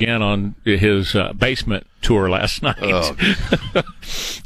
[0.00, 2.76] again on his uh, basement tour last night.
[2.80, 3.16] Oh.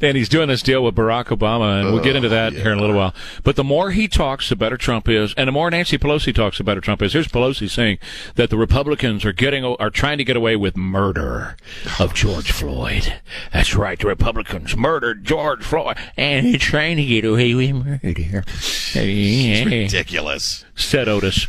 [0.01, 2.73] and he's doing this deal with Barack Obama, and we'll get into that Oh, here
[2.73, 3.15] in a little while.
[3.43, 6.57] But the more he talks, the better Trump is, and the more Nancy Pelosi talks,
[6.59, 7.13] the better Trump is.
[7.13, 7.99] Here's Pelosi saying
[8.37, 11.57] that the Republicans are getting are trying to get away with murder
[12.01, 13.21] of George Floyd.
[13.53, 18.45] That's right, the Republicans murdered George Floyd, and they're trying to get away with murder.
[18.95, 20.65] It's Ridiculous.
[20.75, 21.47] Said Otis.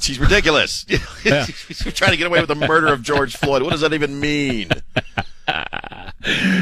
[0.00, 0.84] She's ridiculous.
[1.24, 1.46] Yeah.
[1.82, 3.62] You're trying to get away with the murder of George Floyd.
[3.62, 4.68] What does that even mean?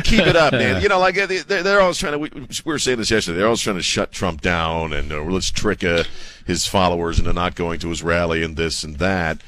[0.04, 0.82] Keep it up, man.
[0.82, 2.18] You know, like they're, they're always trying to.
[2.18, 3.38] We, we were saying this yesterday.
[3.38, 6.04] They're always trying to shut Trump down and uh, let's trick uh,
[6.46, 9.40] his followers into not going to his rally and this and that.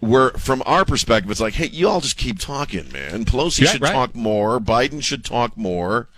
[0.00, 3.24] Where from our perspective, it's like, hey, you all just keep talking, man.
[3.24, 3.92] Pelosi Yeah, should right.
[3.92, 4.60] talk more.
[4.60, 6.08] Biden should talk more.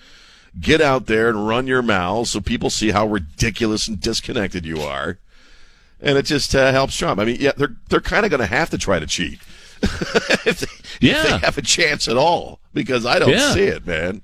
[0.59, 4.81] Get out there and run your mouths so people see how ridiculous and disconnected you
[4.81, 5.19] are
[6.03, 7.21] and it just uh, helps Trump.
[7.21, 9.39] I mean, yeah, they're they're kind of going to have to try to cheat
[9.83, 13.53] if, they, if they have a chance at all, because I don't Yeah.
[13.55, 14.23] see it, man.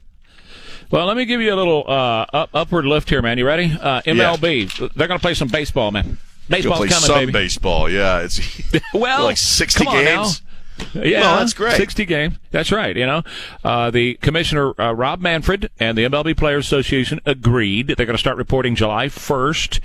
[0.91, 3.39] Well, let me give you a little uh, up, upward lift here, man.
[3.39, 3.77] You ready?
[3.81, 4.93] Uh, MLB.
[4.95, 6.19] They're going to play some baseball, man.
[6.49, 7.33] Baseball's play coming, some baby.
[7.33, 8.21] baseball, yeah.
[8.21, 8.41] It's
[8.95, 10.31] Well, like sixty on now.
[10.95, 11.77] Yeah, Well, that's great.
[11.77, 12.35] 60 games.
[12.51, 12.97] That's right.
[12.97, 13.23] You know,
[13.65, 18.15] uh, the commissioner, uh, Rob Manfred and the MLB Players Association agreed that they're going
[18.17, 19.81] to start reporting July 1st.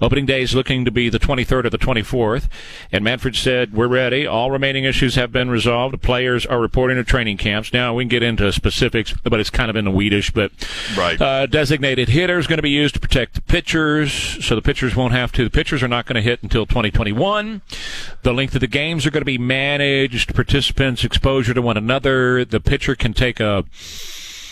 [0.00, 2.48] Opening day is looking to be the 23rd or the 24th.
[2.92, 4.26] And Manfred said, we're ready.
[4.26, 6.00] All remaining issues have been resolved.
[6.02, 7.72] Players are reporting to training camps.
[7.72, 10.50] Now we can get into specifics, but it's kind of in the weedish, but
[10.96, 11.20] Right.
[11.20, 14.12] uh, designated hitters going to be used to protect the pitchers,
[14.44, 15.44] so the pitchers won't have to.
[15.44, 17.62] The pitchers are not going to hit until 2021.
[18.22, 20.31] The length of the games are going to be managed.
[20.32, 22.44] Participants' exposure to one another.
[22.44, 23.64] The pitcher can take a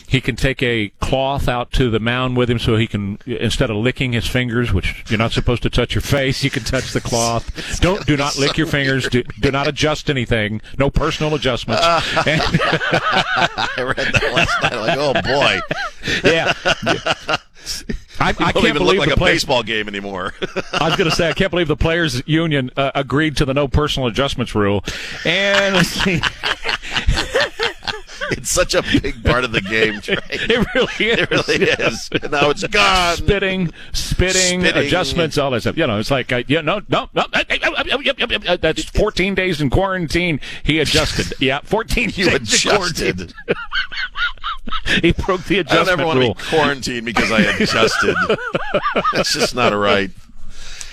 [0.08, 3.70] he can take a cloth out to the mound with him so he can instead
[3.70, 6.92] of licking his fingers which you're not supposed to touch your face you can touch
[6.92, 7.78] the cloth.
[7.80, 9.08] Don't do not lick your fingers.
[9.08, 10.60] Do, do not adjust anything.
[10.78, 11.82] No personal adjustments.
[12.26, 14.74] And- I read that last night.
[14.74, 15.60] Like, oh boy,
[16.24, 17.36] yeah
[18.20, 20.34] I, I can't even look believe like the a play- baseball game anymore.
[20.72, 23.54] I was going to say I can't believe the players' union uh, agreed to the
[23.54, 24.84] no personal adjustments rule.
[25.24, 26.20] And let's see,
[28.38, 30.16] it's such a big part of the game, Trey.
[30.30, 31.18] it really is.
[31.20, 32.08] It really is.
[32.22, 33.16] And now it's gone.
[33.16, 34.86] Spitting, spitting, Spitting.
[34.86, 35.76] adjustments, all that stuff.
[35.76, 37.24] You know, it's like, uh, yeah, no, no, no.
[37.32, 40.40] uh, That's 14 days in quarantine.
[40.62, 41.34] He adjusted.
[41.40, 43.32] Yeah, 14 You days adjusted.
[45.00, 46.34] He broke the adjustment I don't ever want rule.
[46.34, 48.14] to be quarantined because I adjusted.
[49.12, 50.10] That's just not right.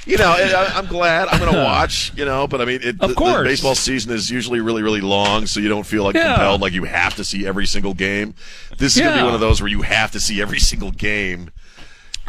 [0.08, 2.14] You know, I, I'm glad I'm going to watch.
[2.16, 3.44] You know, but I mean, it, Of the- the course.
[3.48, 6.34] baseball season is usually really, really long, so you don't feel like Yeah.
[6.36, 8.34] compelled, like you have to see every single game.
[8.78, 10.92] This is going to be one of those where you have to see every single
[10.92, 11.52] game.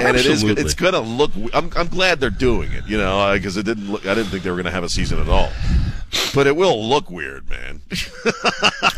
[0.01, 0.45] And it is.
[0.45, 1.33] It's going to look.
[1.53, 2.87] I'm, I'm glad they're doing it.
[2.87, 3.91] You know, uh, because it didn't.
[3.91, 5.51] Look, I didn't think they were going to have a season at all.
[6.35, 7.81] But it will look weird, man.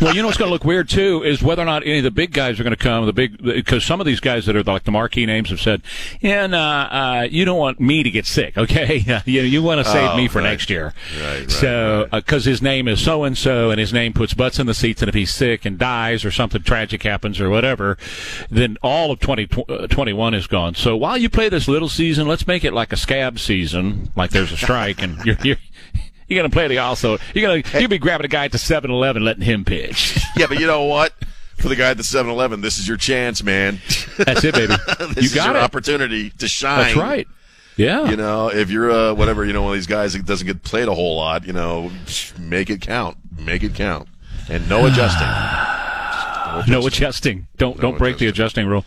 [0.00, 2.04] Well, you know what's going to look weird too is whether or not any of
[2.04, 3.04] the big guys are going to come.
[3.04, 5.82] The big because some of these guys that are like the marquee names have said,
[6.20, 9.04] "Yeah, nah, uh, you don't want me to get sick, okay?
[9.26, 10.44] you you want to save Oh, me for right.
[10.50, 12.24] next year." Right, right, so right.
[12.24, 15.02] because his name is so and so, and his name puts butts in the seats,
[15.02, 17.98] and if he's sick and dies or something tragic happens or whatever,
[18.50, 20.74] then all of 2021 is gone.
[20.74, 24.30] So while you play this little season, let's make it like a scab season, like
[24.30, 25.36] there's a strike, and you're.
[25.44, 25.56] you're
[26.30, 27.18] you're gonna play the also.
[27.34, 30.18] You're gonna you'll be grabbing a guy at the 7-Eleven, letting him pitch.
[30.36, 31.12] Yeah, but you know what?
[31.56, 33.78] For the guy at the 7-Eleven, this is your chance, man.
[34.16, 34.74] That's it, baby.
[34.98, 35.62] this you is got your it.
[35.62, 36.78] opportunity to shine.
[36.84, 37.28] That's right.
[37.76, 38.08] Yeah.
[38.08, 40.62] You know, if you're uh, whatever, you know, one of these guys that doesn't get
[40.62, 41.90] played a whole lot, you know,
[42.38, 43.18] make it count.
[43.38, 44.08] Make it count.
[44.48, 45.26] And no adjusting.
[46.72, 47.46] no adjusting.
[47.58, 48.84] Don't No don't break the adjusting rule.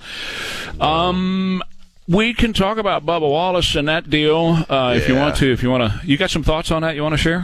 [0.79, 1.61] Um,
[2.07, 5.51] we can talk about Bubba Wallace and that deal uh, if you want to.
[5.51, 7.43] If you want to, you got some thoughts on that you want to share?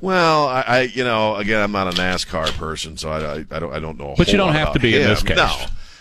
[0.00, 3.58] Well, I, I, you know, again, I'm not a NASCAR person, so I, I, I
[3.60, 4.14] don't, I don't know.
[4.18, 5.08] But you don't have to be in him.
[5.10, 5.36] this case.
[5.36, 5.54] No.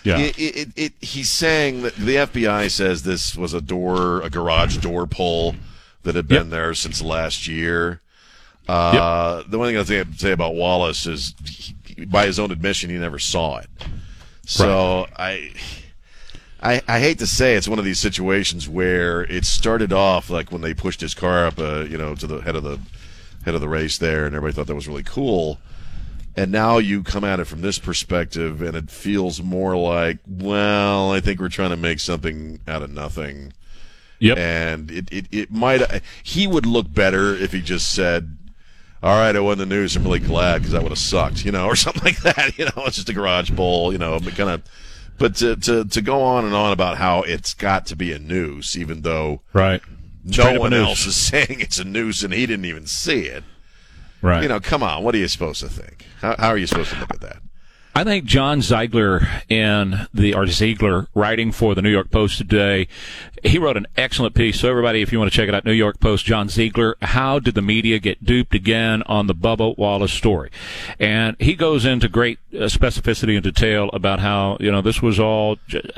[0.04, 0.18] Yeah.
[0.18, 4.78] It, it, it, he's saying that the FBI says this was a door, a garage
[4.78, 5.56] door pull
[6.02, 6.50] that had been Yep.
[6.50, 8.02] there since last year.
[8.68, 12.50] Uh, The one thing I think I'd say about Wallace is, he, by his own
[12.52, 13.70] admission, he never saw it.
[14.48, 15.52] So I,
[16.62, 20.52] I, I hate to say it's one of these situations where it started off like
[20.52, 22.80] when they pushed his car up, uh, you know, to the head of the
[23.44, 25.60] head of the race there, and everybody thought that was really cool.
[26.36, 31.12] And now you come at it from this perspective, and it feels more like, well,
[31.12, 33.54] I think we're trying to make something out of nothing.
[34.20, 34.38] Yep.
[34.38, 35.82] And it, it, it might,
[36.24, 38.38] he would look better if he just said,
[39.04, 39.96] all right, I won the news.
[39.96, 42.58] I'm really glad because that would have sucked, you know, or something like that.
[42.58, 44.64] You know, it's just a garage bowl, you know, but kind of,
[45.18, 48.20] but to, to, to go on and on about how it's got to be a
[48.20, 49.82] noose, even though right.
[50.24, 53.44] No one else is saying it's a noose and he didn't even see it.
[54.22, 54.44] Right.
[54.44, 55.04] You know, come on.
[55.04, 56.06] What are you supposed to think?
[56.20, 57.42] How, how are you supposed to look at that?
[57.94, 62.88] I think John Ziegler in the or Ziegler writing for the New York Post today,
[63.44, 64.62] he wrote an excellent piece.
[64.62, 67.40] So everybody, if you want to check it out, New York Post, John Ziegler, how
[67.40, 70.52] did the media get duped again on the Bubba Wallace story?
[71.00, 75.20] And he goes into great uh, specificity and detail about how you know this was
[75.20, 75.58] all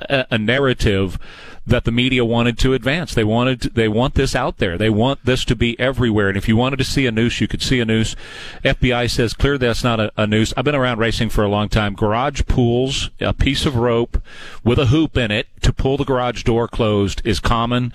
[0.10, 1.19] a, a narrative
[1.65, 3.13] that the media wanted to advance.
[3.13, 4.77] They wanted to, they want this out there.
[4.77, 6.27] They want this to be everywhere.
[6.27, 8.15] And if you wanted to see a noose, you could see a noose.
[8.63, 10.54] FBI says clear that's not a, a noose.
[10.57, 11.94] I've been around racing for a long time.
[11.95, 14.21] Garage pools, a piece of rope
[14.63, 17.94] with a hoop in it to pull the garage door closed is common.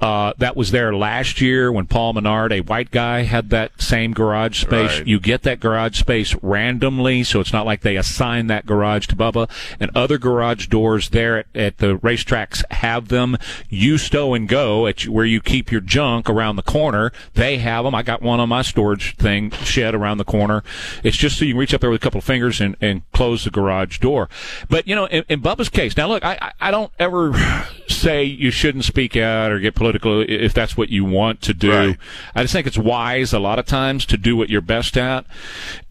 [0.00, 4.12] Uh, that was there last year when Paul Menard, a white guy, had that same
[4.12, 4.98] garage space.
[4.98, 5.06] Right.
[5.06, 9.16] You get that garage space randomly, so it's not like they assign that garage to
[9.16, 9.50] Bubba.
[9.80, 13.36] And other garage doors there at, at the racetracks have them.
[13.68, 17.12] You stow and go at where you keep your junk around the corner.
[17.34, 17.94] They have them.
[17.94, 20.62] I got one on my storage thing shed around the corner.
[21.02, 23.02] It's just so you can reach up there with a couple of fingers and, and
[23.12, 24.28] close the garage door.
[24.68, 27.32] But you know, in, in Bubba's case, now look, I, I I don't ever
[27.88, 31.70] say you shouldn't speak out or get political if that's what you want to do.
[31.70, 31.96] Right.
[32.34, 35.24] I just think it's wise a lot of times to do what you're best at.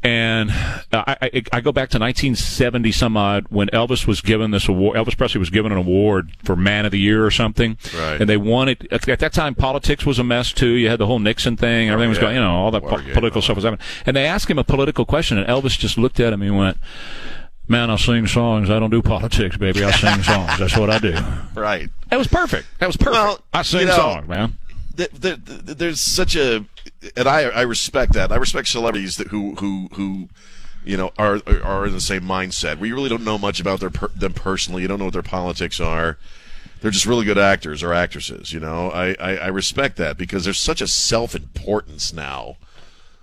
[0.08, 0.52] And
[0.94, 4.70] uh, I, I, I go back to 1970 some odd when Elvis was given this
[4.70, 4.96] award.
[4.96, 7.78] Elvis Presley was given an award for Man of the Year or something.
[7.94, 8.22] Right.
[8.22, 10.70] And they wanted at at that time politics was a mess too.
[10.70, 11.90] You had the whole Nixon thing.
[11.90, 12.22] Everything was yeah.
[12.22, 12.36] going.
[12.36, 13.86] You know, all that po- political stuff was happening.
[14.06, 16.78] And they asked him a political question, and Elvis just looked at him and went.
[17.70, 18.70] Man, I sing songs.
[18.70, 19.84] I don't do politics, baby.
[19.84, 20.58] I sing songs.
[20.58, 21.18] That's what I do.
[21.54, 21.90] Right.
[22.10, 22.66] That was perfect.
[22.80, 23.12] That was perfect.
[23.12, 24.58] Well, I sing you know, songs, man.
[24.98, 26.66] Th- th- th- there's such a,
[27.16, 28.32] and I I respect that.
[28.32, 30.30] I respect celebrities that who who who,
[30.84, 32.80] you know, are are in the same mindset.
[32.80, 34.82] We really don't know much about their them personally.
[34.82, 36.18] You don't know what their politics are.
[36.82, 38.54] They're just really good actors or actresses.
[38.54, 42.58] You know, I I, I respect that because there's such a self importance now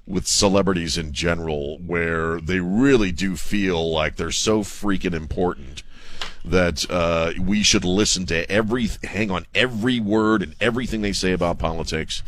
[0.06, 5.82] with celebrities in general where they really do feel like they're so freaking important
[6.44, 11.32] that uh, we should listen to every hang on every word and everything they say
[11.32, 12.23] about politics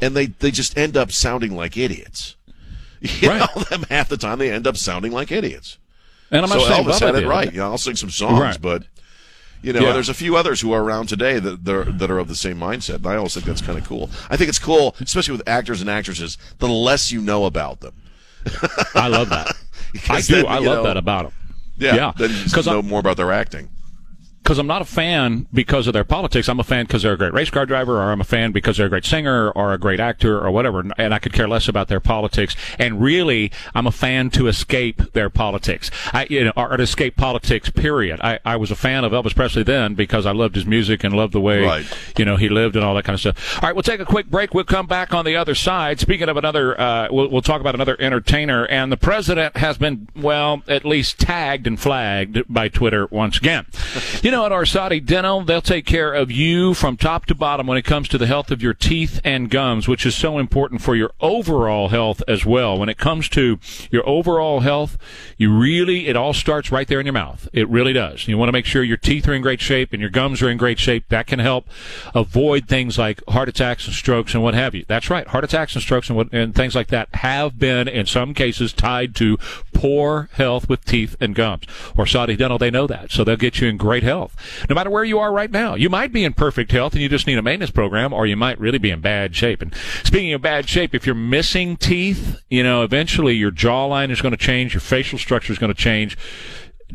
[0.00, 2.36] and they they just end up sounding like idiots
[3.00, 3.40] you Right.
[3.56, 5.76] know them half the time they end up sounding like idiots
[6.30, 7.52] And I'm so not Elvis had it right.
[7.52, 8.60] You know, I'll sing some songs Right.
[8.60, 8.84] but
[9.62, 9.92] you know Yeah.
[9.92, 12.96] there's a few others who are around today that that are of the same mindset
[12.96, 15.82] and I always think that's kind of cool I think it's cool especially with actors
[15.82, 17.92] and actresses the less you know about them
[18.94, 19.54] I love that.
[20.08, 20.36] I do.
[20.36, 21.32] then, I love know, that about them.
[21.80, 23.68] Yeah, Yeah, then you know more about their acting
[24.42, 26.48] because I'm not a fan because of their politics.
[26.48, 28.76] I'm a fan because they're a great race car driver, or I'm a fan because
[28.78, 30.84] they're a great singer, or a great actor, or whatever.
[30.98, 32.56] And I could care less about their politics.
[32.78, 35.90] And really, I'm a fan to escape their politics.
[36.12, 37.70] I, you know, or to escape politics.
[37.70, 38.20] Period.
[38.22, 41.14] I, I was a fan of Elvis Presley then because I loved his music and
[41.14, 41.86] loved the way Right.
[42.18, 43.56] you know he lived and all that kind of stuff.
[43.62, 44.54] All right, we'll take a quick break.
[44.54, 46.00] We'll come back on the other side.
[46.00, 48.64] Speaking of another, uh, we'll, we'll talk about another entertainer.
[48.66, 53.66] And the president has been, well, at least tagged and flagged by Twitter once again.
[54.30, 57.76] you know, at Orsatti Dental, they'll take care of you from top to bottom when
[57.76, 60.94] it comes to the health of your teeth and gums, which is so important for
[60.94, 62.78] your overall health as well.
[62.78, 63.58] When it comes to
[63.90, 64.96] your overall health,
[65.36, 67.48] you really, it all starts right there in your mouth.
[67.52, 68.28] It really does.
[68.28, 70.48] You want to make sure your teeth are in great shape and your gums are
[70.48, 71.08] in great shape.
[71.08, 71.66] That can help
[72.14, 74.84] avoid things like heart attacks and strokes and what have you.
[74.86, 75.26] That's right.
[75.26, 78.72] Heart attacks and strokes and, what, and things like that have been, in some cases,
[78.72, 79.38] tied to
[79.74, 81.64] poor health with teeth and gums.
[81.96, 83.10] Orsatti Dental, they know that.
[83.10, 84.19] So they'll get you in great health.
[84.68, 85.74] No matter where you are right now.
[85.74, 88.36] You might be in perfect health and you just need a maintenance program, or you
[88.36, 89.62] might really be in bad shape.
[89.62, 89.74] And
[90.04, 94.32] speaking of bad shape, if you're missing teeth, you know, eventually your jawline is going
[94.32, 96.18] to change, your facial structure is going to change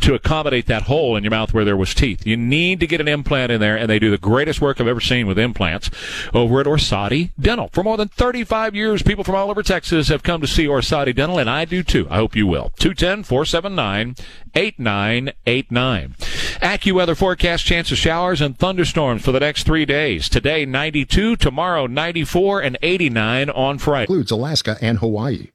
[0.01, 2.25] to accommodate that hole in your mouth where there was teeth.
[2.25, 4.87] You need to get an implant in there, and they do the greatest work I've
[4.87, 5.89] ever seen with implants
[6.33, 7.69] over at Orsatti Dental.
[7.73, 11.15] For more than 35 years, people from all over Texas have come to see Orsatti
[11.15, 12.07] Dental, and I do too.
[12.09, 12.71] I hope you will.
[12.79, 14.15] 210 479
[14.55, 16.15] 8989.
[16.61, 20.29] AccuWeather forecast chance of showers and thunderstorms for the next three days.
[20.29, 24.03] Today, 92, tomorrow, 94, and 89 on Friday.
[24.03, 25.49] includes Alaska and Hawaii.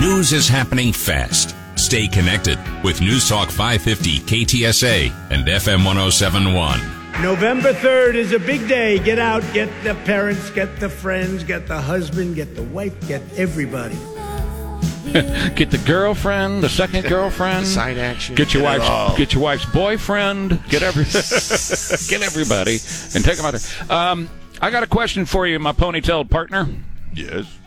[0.00, 1.54] News is happening fast.
[1.90, 6.78] Stay connected with News Talk 550 KTSA and FM 1071.
[7.20, 9.00] November 3rd is a big day.
[9.00, 13.22] Get out, get the parents, get the friends, get the husband, get the wife, get
[13.36, 13.96] everybody.
[15.56, 18.36] Get the girlfriend, the second girlfriend, Side action.
[18.36, 20.62] Get your Get wife's, get your wife's boyfriend.
[20.68, 21.02] Get every,
[22.08, 22.78] get everybody,
[23.16, 23.92] and take them out there.
[23.92, 24.30] Um,
[24.62, 26.68] I got a question for you, my ponytailed partner.
[27.12, 27.58] Yes.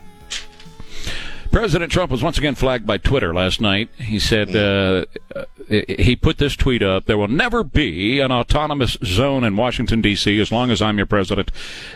[1.54, 3.88] President Trump was once again flagged by Twitter last night.
[3.98, 5.06] He said uh,
[5.36, 10.02] uh, he put this tweet up: "There will never be an autonomous zone in Washington
[10.02, 10.40] D.C.
[10.42, 11.52] as long as I'm your president.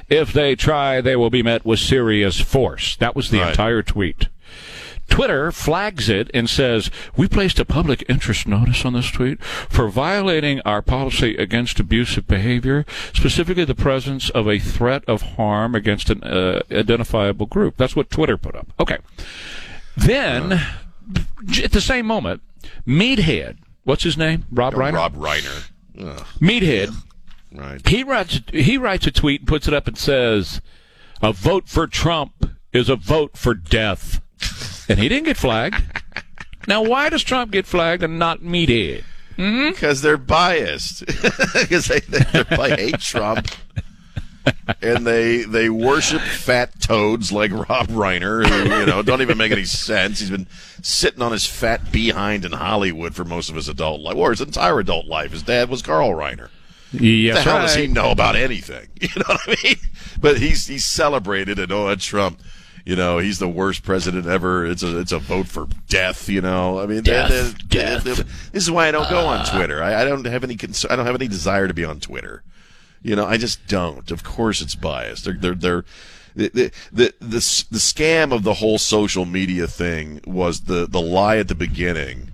[0.09, 3.49] If they try, they will be met with serious force." That was the Right.
[3.49, 4.27] entire tweet.
[5.09, 9.87] Twitter flags it and says, We placed a public interest notice on this tweet for
[9.89, 16.09] violating our policy against abusive behavior, specifically the presence of a threat of harm against
[16.09, 17.77] an uh, identifiable group.
[17.77, 18.67] That's what Twitter put up.
[18.79, 18.97] Okay.
[19.95, 20.61] Then,
[21.45, 22.41] j- at the same moment,
[22.85, 24.45] Meathead, what's his name?
[24.51, 24.93] Rob Reiner?
[24.93, 25.69] Rob Reiner.
[25.99, 26.93] Ugh, Meathead,
[27.51, 27.87] right.
[27.87, 30.61] he writes, he writes a tweet and puts it up and says,
[31.21, 34.21] A vote for Trump is a vote for death.
[34.89, 35.81] And he didn't get flagged.
[36.67, 39.03] Now, why does Trump get flagged and not Meathead?
[39.37, 39.69] Mm-hmm.
[39.71, 41.03] Because they're biased.
[41.53, 43.47] Because they, they, they hate Trump.
[44.81, 49.51] And they they worship fat toads like Rob Reiner, who you know don't even make
[49.51, 50.19] any sense.
[50.19, 50.47] He's been
[50.81, 54.39] sitting on his fat behind in Hollywood for most of his adult life, or his
[54.39, 55.31] entire adult life.
[55.31, 56.47] His dad was Carl Reiner.
[56.93, 58.87] Yes, What the hell does he know about anything?
[59.01, 59.75] You know what I mean?
[60.21, 62.39] But he's he's celebrated and oh, that's Trump.
[62.87, 64.65] You know, he's the worst president ever.
[64.65, 66.29] It's a it's a vote for death.
[66.29, 68.03] You know, I mean, Death, they- they- death.
[68.05, 69.83] they- this is why I don't go on Twitter.
[69.83, 72.43] I, I don't have any cons- I don't have any desire to be on Twitter.
[73.01, 74.09] You know, I just don't.
[74.09, 75.25] Of course, it's biased.
[75.25, 75.85] They're they're they're.
[76.35, 81.01] The, the the the the scam of the whole social media thing was the the
[81.01, 82.29] lie at the beginning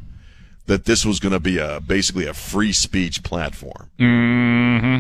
[0.67, 4.99] that this was going to be a basically a free speech platform Mm-hmm.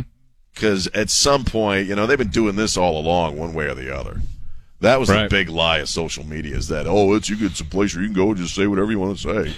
[0.53, 3.75] because at some point, you know, they've been doing this all along, one way or
[3.75, 4.21] the other.
[4.83, 5.23] That was Right.
[5.23, 8.03] the big lie of social media: is that oh, it's you get some place where
[8.03, 9.53] you can go and just say whatever you want to say.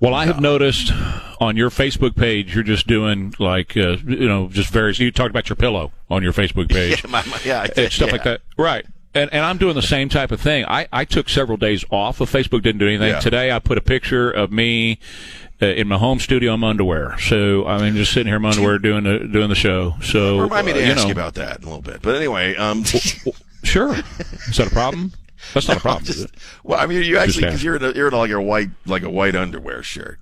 [0.00, 0.92] Well, I have noticed
[1.40, 5.00] on your Facebook page, you're just doing like, uh, you know, just various.
[5.00, 7.02] You talked about your pillow on your Facebook page.
[7.04, 8.12] Yeah, my, my, yeah, did, stuff yeah.
[8.12, 8.40] like that.
[8.56, 8.86] Right.
[9.14, 10.64] And, and I'm doing the same type of thing.
[10.66, 13.08] I, I took several days off of Facebook, didn't do anything.
[13.08, 13.20] Yeah.
[13.20, 15.00] Today I put a picture of me
[15.60, 17.18] uh, in my home studio in my underwear.
[17.18, 19.94] So I mean, just sitting here in my underwear doing the doing the show.
[20.02, 22.02] So Remind me to uh, you ask know, you about that in a little bit.
[22.02, 22.84] But anyway, um,
[23.62, 23.94] Sure.
[23.94, 25.12] Is that a problem?
[25.54, 26.02] That's not a problem.
[26.02, 26.34] is just, it?
[26.64, 29.02] well, I mean, you actually because you're in a, you're in like a white like
[29.02, 30.18] a white underwear shirt.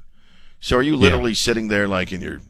[0.60, 2.40] So are you literally sitting there like in your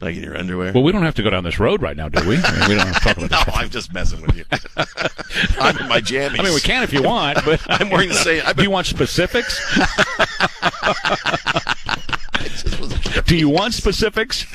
[0.00, 0.72] like in your underwear?
[0.72, 2.36] Well, we don't have to go down this road right now, do we?
[2.38, 3.54] I mean, we don't have to talk about no, this.
[3.54, 4.44] I'm just messing with you.
[5.60, 6.40] I'm in my jammies.
[6.40, 8.42] I mean, we can if you want, but I'm wearing the same.
[8.44, 9.60] I've Do you want specifics?
[13.26, 14.46] Do you want specifics?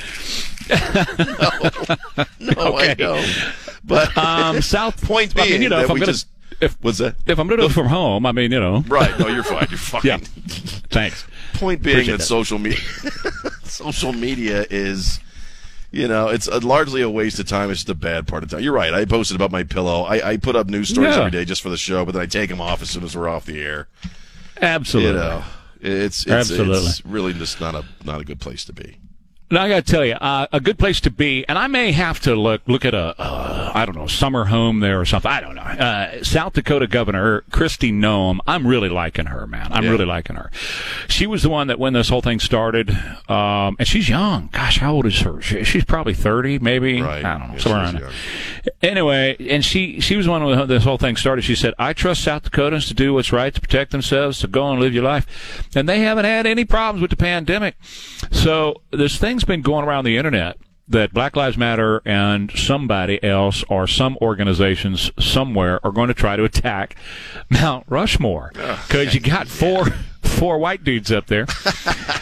[0.70, 0.76] no,
[2.54, 2.96] I okay.
[2.96, 3.26] don't.
[3.88, 6.13] But Um, South point I being, mean, you know, if I'm gonna
[6.62, 9.17] if was that if I'm gonna do it from home, I mean, you know, right?
[9.20, 9.67] No, you're fine.
[9.70, 10.01] You're fine.
[10.03, 10.17] yeah.
[10.89, 11.25] Thanks.
[11.53, 12.24] Point being Appreciate that, that.
[12.25, 12.79] social media,
[13.63, 15.20] social media is,
[15.91, 17.72] you know, it's a, largely a waste of time.
[17.72, 18.60] It's just a bad part of time.
[18.62, 18.94] You're right.
[18.94, 20.03] I posted about my pillow.
[20.03, 21.20] I, I put up news stories Yeah.
[21.22, 23.15] every day just for the show, but then I take them off as soon as
[23.17, 23.88] we're off the air.
[24.62, 25.12] Absolutely.
[25.13, 25.44] You know,
[25.82, 26.77] it's it's, Absolutely.
[26.88, 28.98] it's really just not a not a good place to be.
[29.50, 31.94] Now I got to tell you, uh, a good place to be, and I may
[31.94, 35.32] have to look look at a uh, I don't know summer home there or something.
[35.32, 35.62] I don't know.
[35.62, 39.70] Uh, South Dakota Governor Kristi Noem, I'm really liking her, man.
[39.72, 39.92] I'm Yeah.
[39.92, 40.51] really liking her.
[41.08, 42.89] She was the one that when this whole thing started,
[43.30, 44.50] um, and she's young.
[44.51, 45.42] Gosh, how old is her?
[45.42, 47.01] She, she's probably 30, maybe.
[47.01, 47.24] Right.
[47.24, 48.12] I don't know, Yeah, somewhere around young.
[48.82, 51.44] Anyway, and she she was the one when this whole thing started.
[51.44, 54.70] She said, "I trust South Dakotans to do what's right to protect themselves, to go
[54.70, 57.75] and live your life," and they haven't had any problems with the pandemic.
[58.32, 63.63] So this thing's been going around the internet that Black Lives Matter and somebody else
[63.70, 66.96] or some organizations somewhere are going to try to attack
[67.51, 69.86] Mount Rushmore because you got four
[70.24, 71.46] four white dudes up there.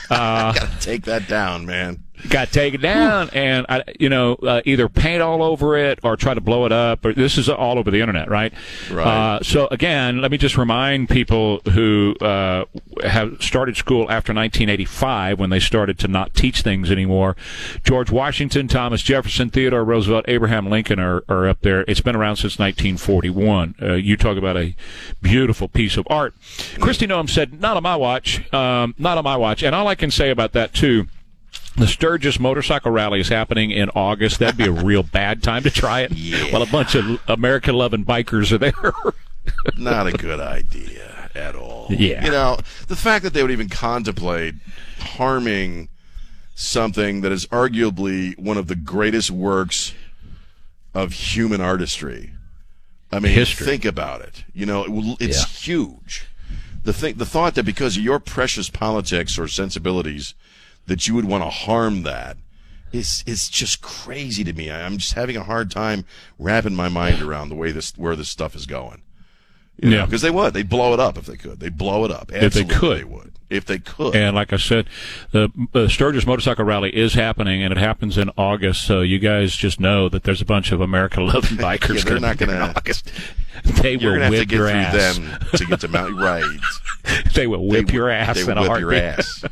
[0.08, 2.04] Uh, Gotta take that down, man.
[2.30, 6.34] Got taken down and I, you know uh, either paint all over it or try
[6.34, 8.54] to blow it up or this is all over the internet right?
[8.90, 9.06] Right.
[9.06, 12.66] uh, so again let me just remind people who uh,
[13.04, 17.36] have started school after 1985 when they started to not teach things anymore.
[17.84, 21.84] George washington thomas jefferson theodore roosevelt abraham lincoln are, are up there.
[21.88, 24.76] It's been around since 1941 uh, you talk about a
[25.22, 26.34] beautiful piece of art.
[26.76, 28.52] Kristi Noem said not on my watch.
[28.54, 29.64] Um, not on my watch.
[29.64, 31.08] And all i can say about that too
[31.78, 34.40] the Sturgis Motorcycle Rally is happening in August.
[34.40, 36.12] That'd be a real bad time to try it.
[36.12, 36.52] Yeah.
[36.52, 38.74] While a bunch of American loving bikers are there.
[39.78, 41.88] Not a good idea at all.
[41.90, 42.24] Yeah.
[42.26, 44.56] You know, the fact that they would even contemplate
[45.00, 45.90] harming
[46.56, 49.94] something that is arguably one of the greatest works
[50.94, 52.32] of human artistry.
[53.12, 53.66] I mean, History.
[53.68, 54.46] think about it.
[54.54, 56.28] You know, it it's huge.
[56.84, 60.34] The thing, the thought that because of your precious politics or sensibilities,
[60.88, 62.38] that you would want to harm that
[62.92, 64.70] is is just crazy to me.
[64.70, 66.06] I- I'm just having a hard time
[66.40, 69.02] wrapping my mind around the way this where this stuff is going.
[69.78, 70.06] Yeah.
[70.06, 70.54] because they would.
[70.54, 71.60] They'd blow it up if they could.
[71.60, 72.32] They'd blow it up.
[72.34, 73.00] If they could.
[73.00, 73.34] they would.
[73.50, 74.16] If they could.
[74.16, 74.88] And like I said,
[75.32, 78.82] the Sturgis Motorcycle Rally is happening, and it happens in August.
[78.86, 81.98] So you guys just know that there's a bunch of America-loving bikers.
[81.98, 83.12] Yeah, they're not in gonna- August.
[83.82, 85.18] They You're will gonna have to whip get your through ass.
[85.18, 86.60] them to get to Mount right.
[87.34, 88.82] They will whip They your ass They in a whip heartbeat.
[88.82, 89.44] your ass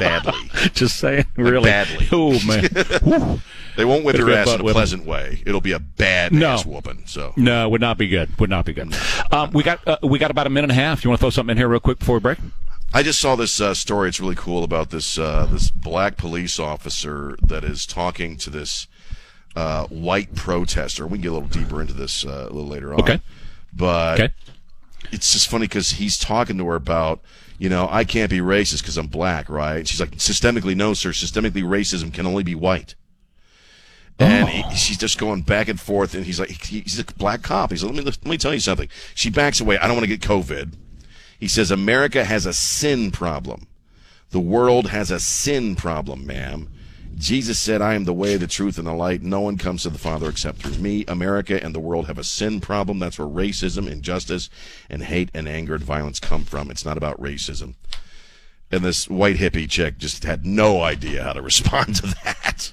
[0.00, 0.50] badly.
[0.74, 1.70] Just saying, really.
[1.70, 2.08] badly.
[2.10, 3.40] Oh man.
[3.76, 4.74] They won't whip It'll your ass in a whipping.
[4.74, 5.42] pleasant way.
[5.46, 6.48] It'll be a bad No.
[6.50, 7.04] ass whooping.
[7.06, 8.36] So No, would not be good.
[8.40, 8.92] Would not be good.
[9.30, 11.04] Um, we got uh, we got about a minute and a half.
[11.04, 12.38] You want to throw something in here real quick before we break?
[12.92, 14.08] I just saw this uh, story.
[14.08, 18.88] It's really cool about this uh, this black police officer that is talking to this
[19.54, 21.06] uh, white protester.
[21.06, 23.00] We can get a little deeper into this uh, a little later on.
[23.00, 23.20] Okay.
[23.72, 24.32] But Okay.
[25.12, 27.20] it's just funny because he's talking to her about,
[27.58, 29.86] you know, I can't be racist because I'm black, right?
[29.86, 31.10] She's like, systemically, no, sir.
[31.10, 32.96] Systemically, racism can only be white.
[34.18, 34.50] And Oh.
[34.50, 37.70] he, she's just going back and forth, and he's like, he- he's a black cop.
[37.70, 38.88] He's like, let me let me tell you something.
[39.14, 39.78] She backs away.
[39.78, 40.72] I don't want to get COVID.
[41.40, 43.66] He says, America has a sin problem.
[44.30, 46.68] The world has a sin problem, ma'am.
[47.16, 49.22] Jesus said, I am the way, the truth, and the light.
[49.22, 51.04] No one comes to the Father except through me.
[51.08, 52.98] America and the world have a sin problem.
[52.98, 54.48] That's where racism, injustice,
[54.88, 56.70] and hate and anger and violence come from.
[56.70, 57.74] It's not about racism.
[58.70, 62.72] And this white hippie chick just had no idea how to respond to that.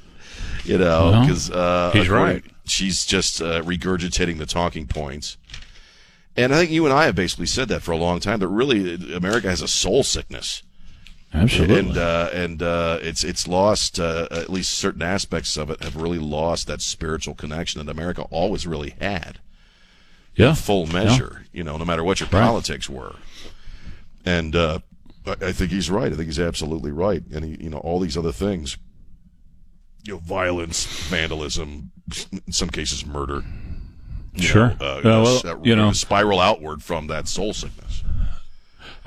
[0.63, 2.43] You know, Well, because uh, he's right.
[2.65, 5.38] She's just uh, regurgitating the talking points.
[6.38, 8.48] And I think you and I have basically said that for a long time that
[8.48, 10.62] really America has a soul sickness.
[11.34, 11.79] Absolutely.
[11.79, 15.96] and uh, and uh, it's it's lost uh, at least certain aspects of it have
[15.98, 19.39] really lost that spiritual connection that America always really had.
[20.36, 20.53] Yeah.
[20.53, 23.15] full measure you know no matter what your politics were.
[24.24, 24.79] And uh,
[25.25, 26.13] I, I think he's right.
[26.13, 27.24] I think he's absolutely right.
[27.34, 28.77] And he, you know all these other things
[30.06, 31.91] you know violence vandalism
[32.32, 33.44] in some cases murder
[34.38, 34.75] you Sure.
[34.79, 35.01] know, uh,
[35.44, 38.03] well, you know, spiral outward from that soul sickness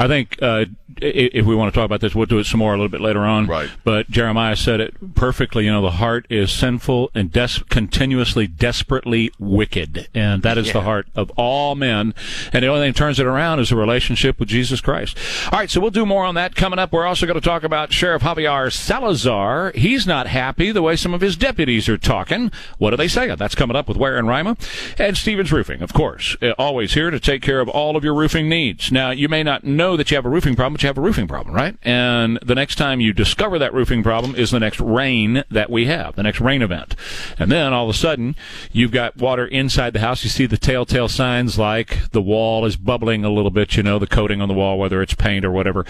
[0.01, 0.65] I think uh,
[0.97, 3.03] if we want to talk about this, we'll do it some more a little bit
[3.03, 3.47] later on.
[3.47, 3.69] Right.
[3.85, 5.67] But Jeremiah said it perfectly.
[5.67, 10.81] You know, the heart is sinful and des- continuously, desperately wicked, and that is the
[10.81, 12.15] heart of all men.
[12.53, 15.19] And the only thing that turns it around is a relationship with Jesus Christ.
[15.53, 16.93] All right, so we'll do more on that coming up.
[16.93, 19.73] We're also going to talk about Sheriff Javier Salazar.
[19.75, 22.51] He's not happy the way some of his deputies are talking.
[22.79, 23.35] What do they say?
[23.35, 24.57] That's coming up with Ware and Rima
[24.99, 26.39] and Stevens Roofing, of course.
[26.41, 28.91] Uh, always here to take care of all of your roofing needs.
[28.91, 31.03] Now, you may not know that you have a roofing problem, but you have a
[31.03, 31.77] roofing problem, right?
[31.83, 35.87] And the next time you discover that roofing problem is the next rain that we
[35.87, 36.95] have, the next rain event.
[37.39, 38.37] And then all of a sudden,
[38.73, 40.25] you've got water inside the house.
[40.25, 43.99] You see the telltale signs like the wall is bubbling a little bit, you know,
[43.99, 45.85] the coating on the wall, whether it's paint or whatever.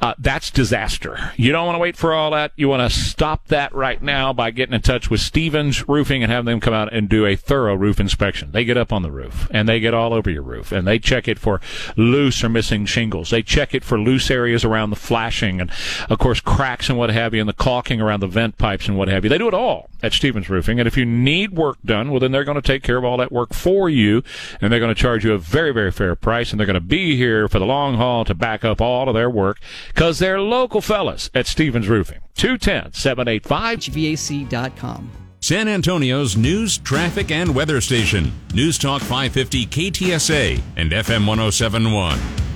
[0.00, 1.32] Uh, that's disaster.
[1.36, 2.52] You don't want to wait for all that.
[2.56, 6.30] You want to stop that right now by getting in touch with Stevens Roofing and
[6.30, 8.52] have them come out and do a thorough roof inspection.
[8.52, 10.98] They get up on the roof and they get all over your roof and they
[10.98, 11.60] check it for
[11.96, 13.30] loose or missing shingles.
[13.34, 15.68] They check it for loose areas around the flashing and,
[16.08, 18.96] of course, cracks and what have you, and the caulking around the vent pipes and
[18.96, 19.28] what have you.
[19.28, 20.78] They do it all at Stevens Roofing.
[20.78, 23.16] And if you need work done, well, then they're going to take care of all
[23.16, 24.22] that work for you,
[24.60, 26.80] and they're going to charge you a very, very fair price, and they're going to
[26.80, 30.40] be here for the long haul to back up all of their work because they're
[30.40, 32.20] local fellas at Stevens Roofing.
[32.36, 35.10] 210 785 HVAC.com.
[35.40, 38.32] San Antonio's news, traffic, and weather station.
[38.54, 42.53] News Talk 550 KTSA and FM 1071.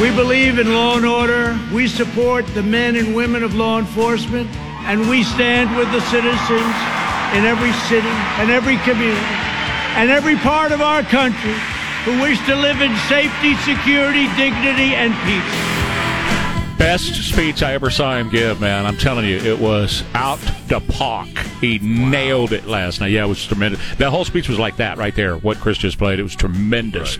[0.00, 1.58] We believe in law and order.
[1.72, 4.50] We support the men and women of law enforcement,
[4.86, 6.74] and we stand with the citizens
[7.34, 9.24] in every city and every community
[9.96, 11.54] and every part of our country
[12.04, 15.83] who wish to live in safety, security, dignity, and peace.
[16.78, 18.84] Best speech I ever saw him give, man.
[18.84, 21.28] I'm telling you, it was out the park.
[21.60, 23.12] He nailed it last night.
[23.12, 23.80] Yeah, it was tremendous.
[23.96, 26.18] That whole speech was like that right there, what Chris just played.
[26.18, 27.18] It was tremendous.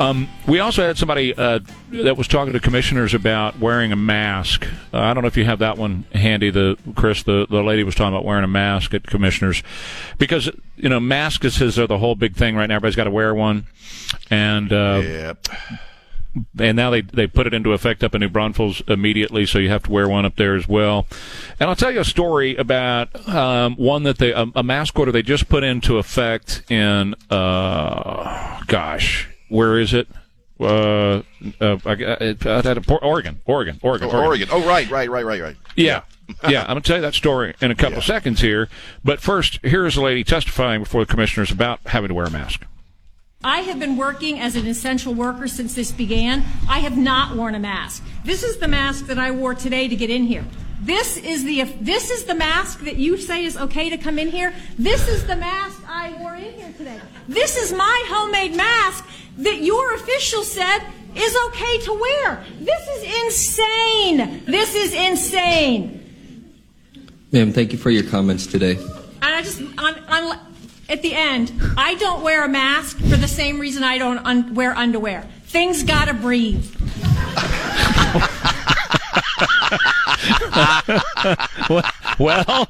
[0.00, 4.66] Um, we also had somebody uh, that was talking to commissioners about wearing a mask.
[4.92, 7.22] Uh, I don't know if you have that one handy, the Chris.
[7.22, 9.62] The, the lady was talking about wearing a mask at commissioners
[10.18, 12.76] because you know masks is are the whole big thing right now.
[12.76, 13.66] Everybody's got to wear one,
[14.28, 15.48] and uh, yep
[16.58, 19.68] and now they they put it into effect up in New Braunfels immediately, so you
[19.68, 21.06] have to wear one up there as well.
[21.60, 25.12] And I'll tell you a story about um, one that they a, a mask order
[25.12, 30.08] they just put into effect in uh, gosh, where is it?
[30.60, 31.22] Uh,
[31.60, 35.24] uh, I, I, I had a, Oregon, Oregon, Oregon, oh, Oregon oh right right right
[35.24, 36.02] right right yeah.
[36.48, 38.04] yeah, I'm going to tell you that story in a couple Yeah.
[38.04, 38.68] seconds here.
[39.02, 42.64] But first, here's a lady testifying before the commissioners about having to wear a mask.
[43.44, 46.44] I have been working as an essential worker since this began.
[46.68, 48.04] I have not worn a mask.
[48.24, 50.44] This is the mask that I wore today to get in here.
[50.80, 54.28] This is the this is the mask that you say is okay to come in
[54.28, 54.52] here.
[54.78, 57.00] This is the mask I wore in here today.
[57.28, 59.04] This is my homemade mask
[59.38, 60.80] that your official said
[61.14, 62.44] is okay to wear.
[62.60, 64.44] This is insane.
[64.44, 65.98] This is insane.
[67.32, 68.76] Ma'am, thank you for your comments today.
[68.76, 70.38] And I just, on, on,
[70.92, 74.54] at the end, I don't wear a mask for the same reason I don't un-
[74.54, 75.26] wear underwear.
[75.44, 76.66] Things gotta breathe.
[82.18, 82.68] well,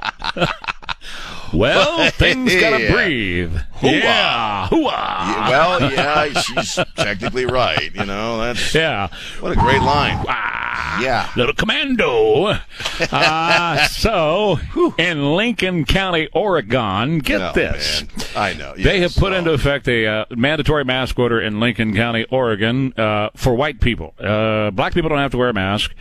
[1.53, 3.55] well, things gotta breathe.
[3.83, 4.91] Yeah, hooah.
[4.91, 7.93] Yeah, well, yeah, she's technically right.
[7.95, 9.09] You know, that's Yeah.
[9.41, 10.25] what a great line.
[10.29, 11.31] Ah, Yeah.
[11.37, 12.55] Little commando.
[13.11, 14.61] Uh, so,
[14.97, 18.03] in Lincoln County, Oregon, get Oh, this.
[18.03, 18.27] man.
[18.37, 18.75] I know.
[18.77, 19.37] They have put Oh.
[19.37, 24.15] into effect a uh, mandatory mask order in Lincoln County, Oregon, uh, for white people.
[24.23, 25.95] Uh, black people don't have to wear a mask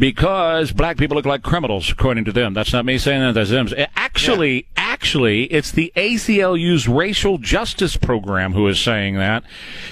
[0.00, 2.54] because black people look like criminals, according to them.
[2.54, 3.34] That's not me saying that.
[3.34, 3.68] That's them.
[3.94, 4.66] Actually,
[5.00, 9.42] actually, it's the ACLU's racial justice program who is saying that.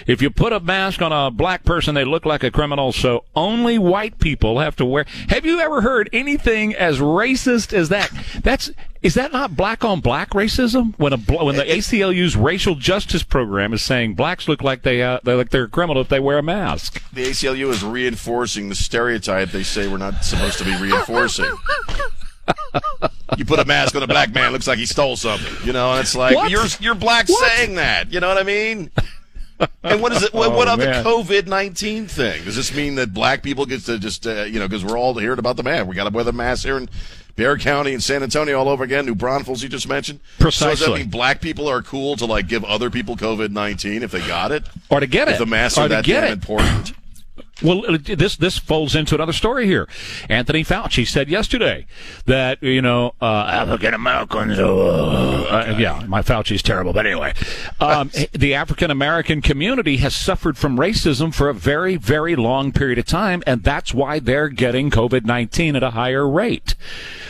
[0.06, 2.92] If you put a mask on a black person, they look like a criminal.
[2.92, 5.06] So only white people have to wear.
[5.30, 8.10] Have you ever heard anything as racist as that?
[8.42, 10.92] That's is that not black on black racism?
[10.98, 15.20] When a when the ACLU's racial justice program is saying blacks look like they uh,
[15.24, 17.02] they like they're a criminal if they wear a mask.
[17.14, 21.46] The ACLU is reinforcing the stereotype they say we're not supposed to be reinforcing.
[23.36, 25.66] you put a mask on a black man, looks like he stole something.
[25.66, 26.50] You know, and it's like What?
[26.50, 27.50] you're you're black What?
[27.52, 28.12] saying that.
[28.12, 28.90] You know what I mean?
[29.82, 30.32] And what is it?
[30.32, 30.68] What, Oh, what.
[30.68, 32.44] COVID nineteen thing?
[32.44, 35.14] Does this mean that black people get to just uh, you know because we're all
[35.14, 36.88] hearing about the man, We got to wear the mask here in
[37.34, 39.04] Bexar County and San Antonio all over again.
[39.06, 40.20] New Braunfels you just mentioned.
[40.38, 44.02] So does that mean black people are cool to like give other people COVID nineteen
[44.04, 44.64] if they got it?
[44.90, 45.38] Or to get If it.
[45.38, 46.92] the masks are that damn important.
[47.62, 49.88] Well, uh, this this folds into another story here.
[50.28, 51.86] Anthony Fauci said yesterday
[52.26, 54.58] that you know uh, African Americans.
[54.58, 57.34] Uh, uh, yeah, my Fauci's terrible, but anyway,
[57.80, 62.98] um, the African American community has suffered from racism for a very very long period
[62.98, 66.76] of time, and that's why they're getting COVID nineteen at a higher rate.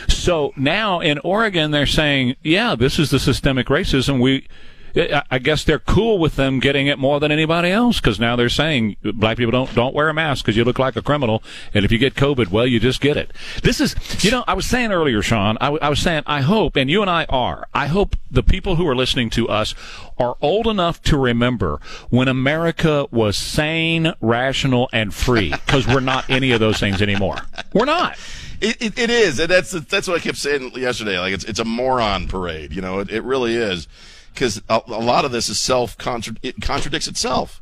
[0.07, 4.47] So now in Oregon, they're saying, yeah, this is the systemic racism we.
[4.95, 8.49] I guess they're cool with them getting it more than anybody else because now they're
[8.49, 11.85] saying black people don't don't wear a mask because you look like a criminal, and
[11.85, 13.31] if you get COVID, well, you just get it.
[13.63, 16.41] This is, you know, I was saying earlier, Sean, I, w- I was saying, I
[16.41, 19.75] hope, and you and I are, I hope the people who are listening to us
[20.17, 26.29] are old enough to remember when America was sane, rational, and free because we're not
[26.29, 27.37] any of those things anymore.
[27.73, 28.17] We're not.
[28.61, 31.17] It, it, it is, and that's that's what I kept saying yesterday.
[31.17, 32.73] Like it's it's a moron parade.
[32.73, 33.87] You know, it, it really is,
[34.33, 35.95] because a, a lot of this is self
[36.41, 37.61] it contradicts itself.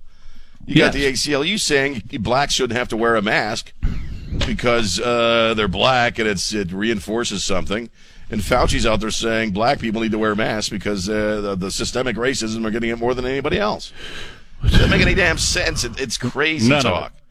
[0.65, 3.71] You got the ACLU saying blacks shouldn't have to wear a mask
[4.45, 7.89] because uh, they're black and it's it reinforces something.
[8.29, 11.71] And Fauci's out there saying black people need to wear masks because uh, the, the
[11.71, 13.93] systemic racism are getting it more than anybody else.
[14.63, 15.85] It doesn't make any damn sense.
[15.85, 17.13] It, it's crazy None talk.
[17.13, 17.21] it.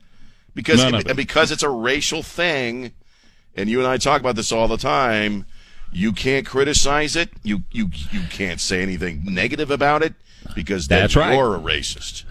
[0.54, 1.06] Because it.
[1.06, 2.92] and because it's a racial thing,
[3.54, 5.44] and you and I talk about this all the time.
[5.92, 7.30] You can't criticize it.
[7.42, 10.14] You you you can't say anything negative about it
[10.54, 11.34] because then That's right.
[11.34, 12.24] you're a racist.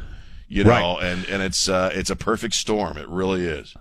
[0.48, 1.04] You know, Right.
[1.04, 2.98] and and it's uh, it's a perfect storm.
[2.98, 3.76] It really is.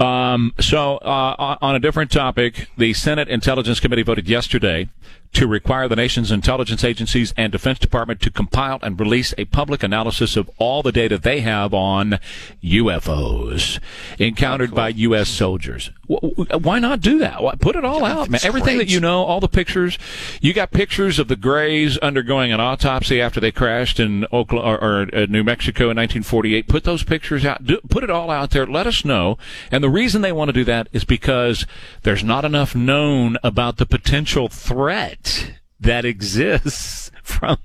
[0.00, 4.88] Um, so, uh, on- a different topic, the Senate Intelligence Committee voted yesterday
[5.32, 9.82] to require the nation's intelligence agencies and Defense Department to compile and release a public
[9.82, 12.18] analysis of all the data they have on
[12.64, 13.78] UFOs
[14.18, 15.28] encountered by U.S.
[15.28, 15.90] soldiers.
[16.06, 17.38] Why not do that?
[17.60, 18.40] Put it all out, man.
[18.42, 19.98] Everything that you know, all the pictures.
[20.40, 25.02] You got pictures of the Greys undergoing an autopsy after they crashed in Oklahoma or,
[25.02, 26.66] or uh, New Mexico in 1948.
[26.66, 27.64] Put those pictures out.
[27.64, 28.66] Do, put it all out there.
[28.66, 29.38] Let us know.
[29.70, 31.66] And the reason they want to do that is because
[32.02, 37.58] there's not enough known about the potential threat that exists from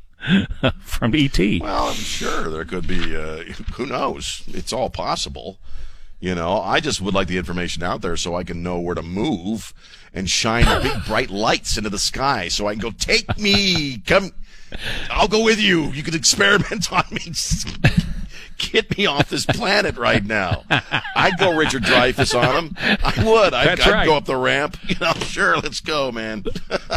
[0.82, 1.38] from ET.
[1.38, 3.16] Well, I'm sure there could be.
[3.16, 4.42] Uh, who knows?
[4.48, 5.60] It's all possible.
[6.20, 8.96] You know, I just would like the information out there so I can know where
[8.96, 9.74] to move
[10.14, 14.32] and shine big bright lights into the sky so I can go, take me, come,
[15.12, 15.92] I'll go with you.
[15.92, 17.34] You can experiment on me.
[18.58, 20.64] Get me off this planet right now.
[21.16, 22.76] I'd go Richard Dreyfuss on him.
[22.80, 23.54] I would.
[23.54, 24.06] I'd, That's I'd right.
[24.06, 24.78] go up the ramp.
[24.88, 26.46] You know, sure, let's go, man.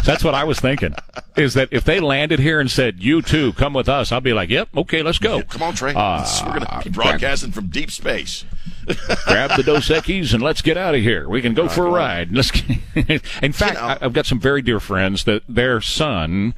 [0.05, 0.93] That's what I was thinking.
[1.35, 4.31] Is that if they landed here and said, "You too, come with us," I'll be
[4.31, 5.93] like, "Yep, okay, let's go." Come on, Trey.
[5.93, 8.45] Uh, We're going to be broadcasting from deep space.
[9.25, 11.27] Grab the Dos Equis and let's get out of here.
[11.29, 12.31] We can go for a ride.
[12.35, 12.51] Let's.
[13.41, 16.53] In fact, know- I- I've got some very dear friends that their son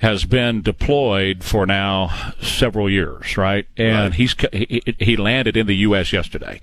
[0.00, 3.66] has been deployed for now several years, right?
[3.76, 6.12] And he's he, he landed in the U.S.
[6.12, 6.60] yesterday,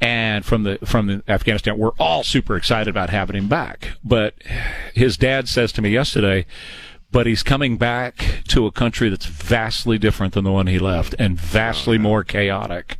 [0.00, 3.92] and from the from the Afghanistan, we're all super excited about having him back.
[4.04, 4.34] But
[4.94, 6.46] his dad says to me yesterday.
[7.12, 11.14] but he's coming back to a country that's vastly different than the one he left
[11.18, 12.98] and vastly more chaotic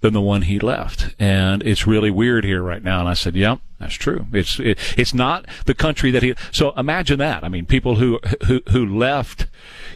[0.00, 1.14] than the one he left.
[1.18, 3.00] And it's really weird here right now.
[3.00, 4.26] And I said, yep, that's true.
[4.32, 7.44] It's, it, it's not the country that he, so imagine that.
[7.44, 9.46] I mean, people who, who, who left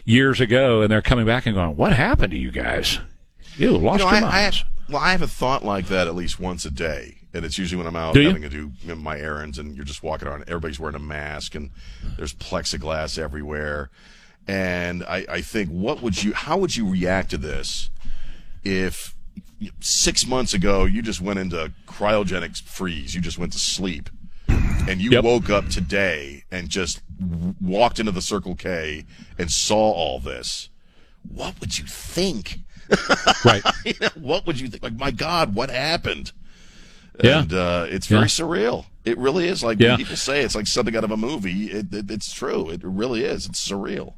[0.03, 2.99] years ago and they're coming back and going, what happened to you guys?
[3.57, 4.55] You lost You know, your I, I have,
[4.89, 7.77] well, I have a thought like that at least once a day, and it's usually
[7.77, 10.43] when I'm out having to do my errands, and you're just walking around.
[10.47, 11.71] Everybody's wearing a mask, and
[12.17, 13.89] there's plexiglass everywhere.
[14.47, 16.33] And I, I think, what would you?
[16.33, 17.89] How would you react to this
[18.63, 19.14] if
[19.79, 24.09] six months ago you just went into cryogenic freeze, you just went to sleep,
[24.47, 25.23] and you Yep.
[25.23, 27.01] woke up today and just
[27.61, 29.05] walked into the Circle K
[29.37, 30.69] and saw all this?
[31.27, 32.59] What would you think?
[33.45, 33.63] right.
[34.15, 34.83] what would you think?
[34.83, 36.31] Like, my God, what happened?
[37.23, 37.39] Yeah.
[37.41, 38.27] And uh, it's very Yeah.
[38.27, 38.85] surreal.
[39.05, 39.63] It really is.
[39.63, 39.89] Like Yeah.
[39.91, 41.71] when people say it's like something out of a movie.
[41.71, 42.69] It, it, it's true.
[42.69, 43.45] It really is.
[43.47, 44.13] It's surreal.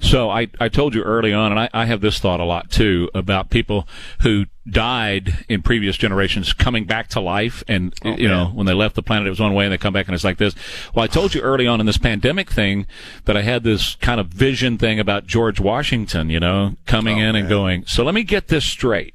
[0.00, 2.70] So I, I told you early on, and I, I have this thought a lot
[2.70, 3.86] too about people
[4.22, 8.74] who died in previous generations coming back to life, and oh, you know when they
[8.74, 10.54] left the planet it was one way, and they come back and it's like this.
[10.94, 12.86] Well, I told you early on in this pandemic thing
[13.24, 17.28] that I had this kind of vision thing about George Washington, you know, coming oh,
[17.28, 17.84] in and going.
[17.86, 19.14] So let me get this straight.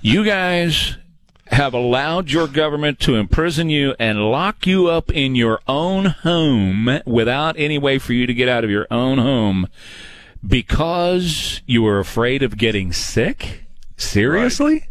[0.00, 0.96] you guys
[1.54, 7.00] have allowed your government to imprison you and lock you up in your own home
[7.06, 9.66] without any way for you to get out of your own home
[10.46, 13.64] because you were afraid of getting sick?
[13.96, 14.86] Seriously?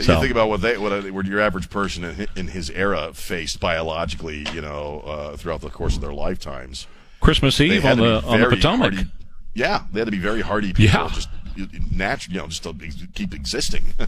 [0.00, 3.10] So- You think about what they, what, what your average person in, in his era
[3.12, 6.86] faced biologically, you know, uh, throughout the course of their lifetimes.
[7.20, 8.94] Christmas Eve on the on the Potomac.
[8.94, 9.10] hardy-
[9.54, 11.08] yeah, they had to be very hardy people, Yeah.
[11.12, 11.28] just
[11.90, 12.74] natural, you know, just to
[13.14, 13.84] keep existing.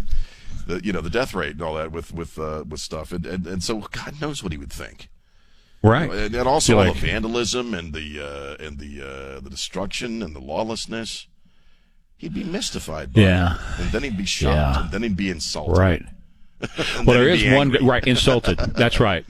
[0.67, 3.27] the you know the death rate and all that with with uh, with stuff, and,
[3.27, 5.09] and and so God knows what he would think.
[5.85, 6.09] Right.
[6.11, 8.21] and, and also all like- the vandalism and the
[8.61, 11.27] uh, and the uh, the destruction and the lawlessness.
[12.17, 13.13] He'd be mystified.
[13.13, 13.55] By Yeah.
[13.55, 13.81] it.
[13.81, 14.83] and then he'd be shocked, Yeah.
[14.85, 15.77] and then he'd be insulted.
[15.77, 16.03] Right.
[16.63, 18.59] And Well, then there he'd is be one right insulted.
[18.75, 19.25] That's right.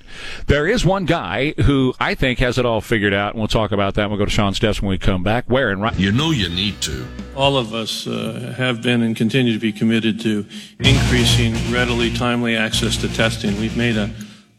[0.46, 3.72] There is one guy who I think has it all figured out, and we'll talk
[3.72, 4.08] about that.
[4.08, 5.48] We'll go to Sean's desk when we come back.
[5.48, 5.98] Wearing right.
[5.98, 7.06] You know you need to.
[7.34, 10.46] All of us uh, have been and continue to be committed to
[10.80, 13.58] increasing readily, timely access to testing.
[13.60, 14.10] We've made a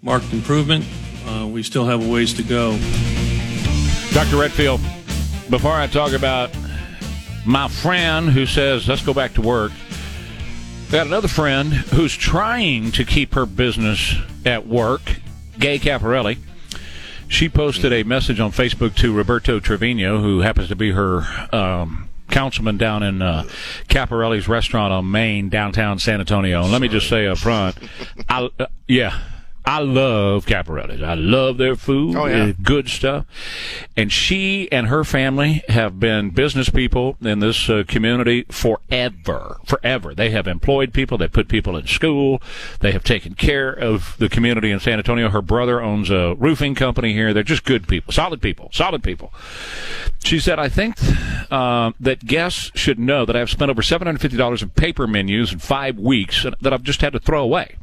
[0.02, 0.86] marked improvement.
[1.26, 2.78] Uh, we still have a ways to go.
[4.12, 4.38] Dr.
[4.38, 4.82] Redfield,
[5.50, 6.50] before I talk about
[7.46, 10.03] my friend who says, let's go back to work, I
[10.94, 14.14] got another friend who's trying to keep her business
[14.46, 15.02] at work,
[15.58, 16.38] Gay Capparelli.
[17.28, 22.10] She posted a message on Facebook to Roberto Trevino, who happens to be her um,
[22.30, 23.46] councilman down in uh,
[23.90, 26.62] Capparelli's restaurant on Main, downtown San Antonio.
[26.62, 27.76] And let me just say up front,
[28.30, 29.20] I, uh, yeah,
[29.65, 31.02] I love Capparelli's.
[31.02, 32.15] I love their food.
[32.17, 32.52] Oh, yeah.
[32.62, 33.26] Good stuff.
[33.95, 39.58] And she and her family have been business people in this uh, community forever.
[39.65, 40.13] Forever.
[40.13, 41.17] They have employed people.
[41.17, 42.41] They put people in school.
[42.82, 45.30] They have taken care of the community in San Antonio.
[45.30, 47.34] Her brother owns a roofing company here.
[47.34, 49.32] They're just good people, solid people, solid people.
[50.23, 50.97] She said, I think
[51.52, 55.97] uh, that guests should know that I've spent over $750 in paper menus in five
[55.97, 57.76] weeks that I've just had to throw away.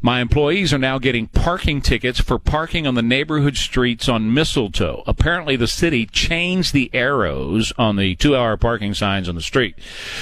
[0.00, 5.02] My employees are now getting parking tickets for parking on the neighborhood streets on Mistletoe.
[5.06, 9.74] Apparently, the city changed the arrows on the two hour parking signs on the street.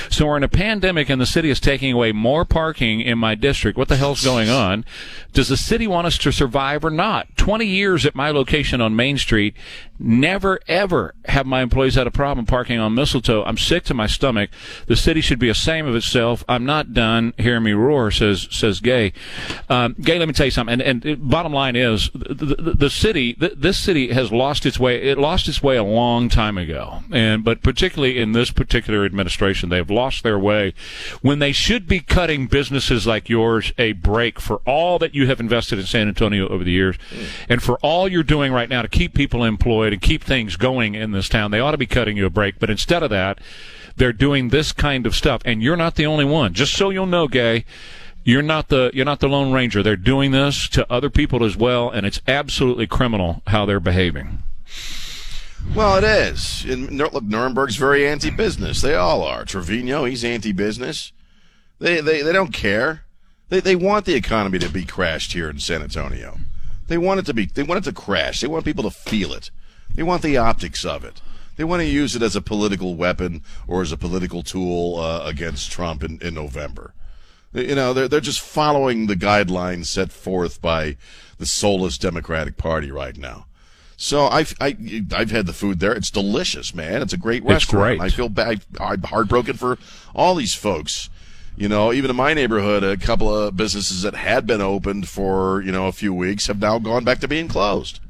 [0.08, 3.34] So we're in a pandemic and the city is taking away more parking in my
[3.34, 3.76] district.
[3.76, 4.84] What the hell's going on?
[5.32, 7.36] Does the city want us to survive or not?
[7.36, 9.54] 20 years at my location on Main Street.
[9.98, 13.44] Never ever have my employees had a problem parking on Mistletoe.
[13.44, 14.50] I'm sick to my stomach.
[14.86, 16.44] The city should be ashamed of itself.
[16.48, 17.32] I'm not done.
[17.38, 19.12] Hear me roar, says says Gay.
[19.68, 20.80] Um, Gay, let me tell you something.
[20.80, 24.78] And, and bottom line is, the, the, the city, th this city has lost its
[24.78, 25.02] way.
[25.02, 27.00] It lost its way a long time ago.
[27.12, 30.74] And but particularly in this particular administration, they've lost their way
[31.22, 35.40] when they should be cutting businesses like yours a break for all that you have
[35.40, 36.96] invested in San Antonio over the years,
[37.48, 40.94] and for all you're doing right now to keep people employed and keep things going
[40.94, 41.50] in this town.
[41.50, 42.58] They ought to be cutting you a break.
[42.58, 43.40] But instead of that,
[43.96, 45.42] they're doing this kind of stuff.
[45.44, 46.54] And you're not the only one.
[46.54, 47.64] Just so you'll know, Gay.
[48.24, 49.84] You're not the you're not the Lone Ranger.
[49.84, 54.42] They're doing this to other people as well, and it's absolutely criminal how they're behaving.
[55.76, 56.64] Well, it is.
[56.64, 58.82] And look, Nirenberg's very anti-business.
[58.82, 59.44] They all are.
[59.44, 61.12] Trevino, he's anti-business.
[61.78, 63.04] They they they don't care.
[63.48, 66.38] They they want the economy to be crashed here in San Antonio.
[66.88, 67.46] They want it to be.
[67.46, 68.40] They want it to crash.
[68.40, 69.52] They want people to feel it.
[69.96, 71.20] They want the optics of it.
[71.56, 75.22] They want to use it as a political weapon or as a political tool uh,
[75.24, 76.92] against Trump in, in November.
[77.52, 80.96] You know, they're they're just following the guidelines set forth by
[81.38, 83.46] the soulless Democratic Party right now.
[83.96, 84.76] So I've I,
[85.14, 85.92] I've had the food there.
[85.92, 87.00] It's delicious, man.
[87.00, 87.92] It's a great restaurant.
[87.92, 88.00] It's great.
[88.02, 88.62] I feel bad.
[88.78, 89.78] I'm heartbroken for
[90.14, 91.08] all these folks.
[91.56, 95.62] You know, even in my neighborhood, a couple of businesses that had been opened for
[95.62, 98.00] you know a few weeks have now gone back to being closed.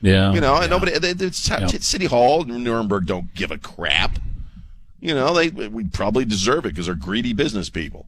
[0.00, 0.32] Yeah.
[0.32, 0.98] You know, and nobody.
[0.98, 1.38] They, it's,
[1.86, 4.18] City Hall, Nirenberg don't give a crap.
[5.00, 8.06] You know, they we probably deserve it because they're greedy business people.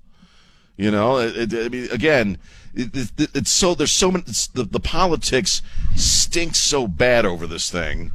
[0.76, 2.38] You know, it, it, I mean, again,
[2.74, 4.24] it, it, it's so there's so many.
[4.26, 5.62] It's, the the politics
[5.94, 8.12] stinks so bad over this thing,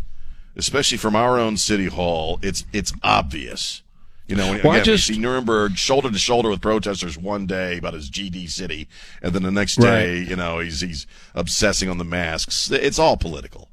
[0.55, 2.39] especially from our own city hall.
[2.41, 3.81] It's it's obvious.
[4.27, 7.77] You know, Well, again, just- you see Nirenberg shoulder to shoulder with protesters one day
[7.77, 8.87] about his GD city,
[9.21, 9.99] and then the next Right.
[9.99, 12.71] day, you know, he's he's obsessing on the masks.
[12.71, 13.69] It's all political.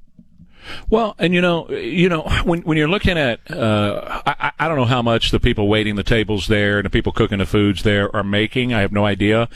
[0.91, 4.77] Well, and you know, you know, when when you're looking at, uh, I, I- don't
[4.77, 7.83] know how much the people waiting the tables there and the people cooking the foods
[7.83, 8.73] there are making.
[8.73, 9.49] I have no idea.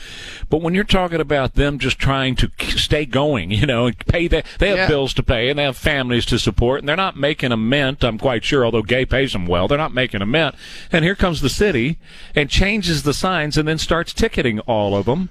[0.49, 4.27] But when you're talking about them just trying to stay going, you know, and pay
[4.27, 4.87] that they have Yeah.
[4.87, 8.03] bills to pay and they have families to support, and they're not making a mint.
[8.03, 10.55] I'm quite sure, although Gay pays them well, they're not making a mint.
[10.91, 11.97] And here comes the city
[12.35, 15.29] and changes the signs and then starts ticketing all of them.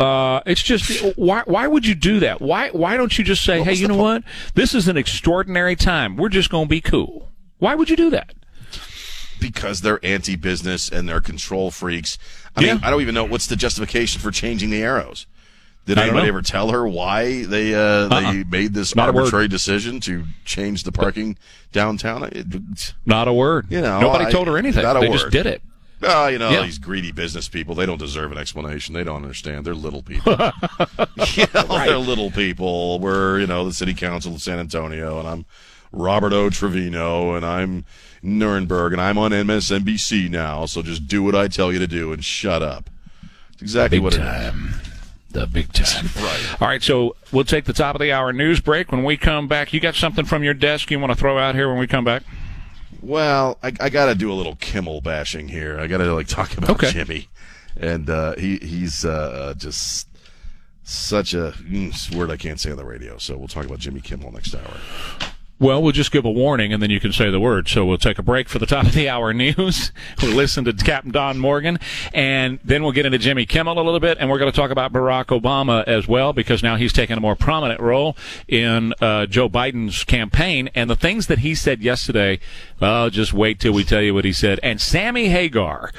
[0.00, 2.40] Uh, it's just why why would you do that?
[2.40, 4.22] Why why don't you just say, hey, you know what?
[4.54, 6.16] This is an extraordinary time.
[6.16, 7.28] We're just going to be cool.
[7.58, 8.34] Why would you do that?
[9.40, 12.18] because they're anti-business and they're control freaks.
[12.54, 15.26] I mean, I don't even know what's the justification for changing the arrows.
[15.86, 16.28] Did I anybody know.
[16.28, 18.44] ever tell her why they uh, they Uh-uh.
[18.50, 21.38] made this Not arbitrary decision to change the parking
[21.72, 22.24] downtown?
[22.32, 23.66] It, Not a word.
[23.70, 24.82] You know, nobody I- told her anything.
[24.82, 25.62] not a they just did it.
[26.02, 26.62] Oh, you know, Yeah.
[26.62, 28.94] these greedy business people, they don't deserve an explanation.
[28.94, 29.64] They don't understand.
[29.66, 30.32] They're little people.
[30.32, 32.98] you know, They're little people.
[33.00, 35.44] We're, you know, the city council of San Antonio, and I'm
[35.92, 37.84] Roberto Trevino, and I'm
[38.24, 42.12] Nirenberg, and I'm on MSNBC now, so just do what I tell you to do
[42.12, 42.88] and shut up.
[43.54, 44.22] It's exactly Big what it is.
[44.24, 44.70] time.
[45.32, 46.06] The big time.
[46.16, 46.56] Right.
[46.62, 48.90] All right, so we'll take the top of the hour news break.
[48.90, 51.54] When we come back, you got something from your desk you want to throw out
[51.54, 52.22] here when we come back?
[53.02, 55.78] Well, I, I got to do a little Kimmel bashing here.
[55.78, 56.90] I got to like talk about Okay.
[56.90, 57.28] Jimmy,
[57.76, 60.08] and uh, he he's uh, just
[60.82, 63.16] such a mm, word I can't say on the radio.
[63.18, 64.76] So we'll talk about Jimmy Kimmel next hour.
[65.60, 67.68] Well, we'll just give a warning and then you can say the word.
[67.68, 69.92] So we'll take a break for the top of the hour news.
[70.22, 71.78] We'll listen to Captain Don Morgan
[72.12, 74.70] and then we'll get into Jimmy Kimmel a little bit and we're going to talk
[74.70, 78.16] about Barack Obama as well because now he's taken a more prominent role
[78.48, 82.40] in uh, Joe Biden's campaign and the things that he said yesterday.
[82.80, 84.60] Well, just wait till we tell you what he said.
[84.62, 85.92] And Sammy Hagar.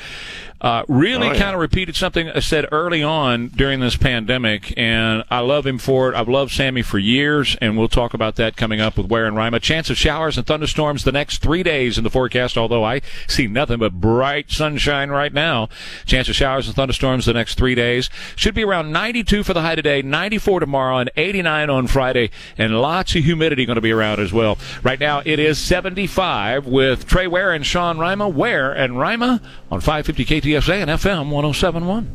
[0.62, 1.40] Uh, really Oh, yeah.
[1.40, 5.80] kind of repeated something I said early on during this pandemic, and I love him
[5.80, 6.16] for it.
[6.16, 9.36] I've loved Sammy for years, and we'll talk about that coming up with Ware and
[9.36, 9.60] Rima.
[9.60, 13.48] Chance of showers and thunderstorms the next three days in the forecast, although I see
[13.48, 15.68] nothing but bright sunshine right now.
[16.06, 18.12] Chance of showers and thunderstorms the next three days.
[18.36, 22.80] Should be around 92 for the high today, 94 tomorrow, and 89 on Friday, and
[22.80, 24.60] lots of humidity going to be around as well.
[24.84, 28.30] Right now, it is 75 with Trey Ware and Sean Rima.
[28.30, 32.08] Ware and Rima on 550 KTSA and FM 1071.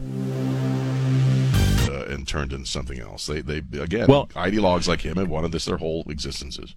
[1.88, 3.26] Uh, and turned into something else.
[3.26, 6.74] They they again, Well- ideologues like him have wanted this their whole existences.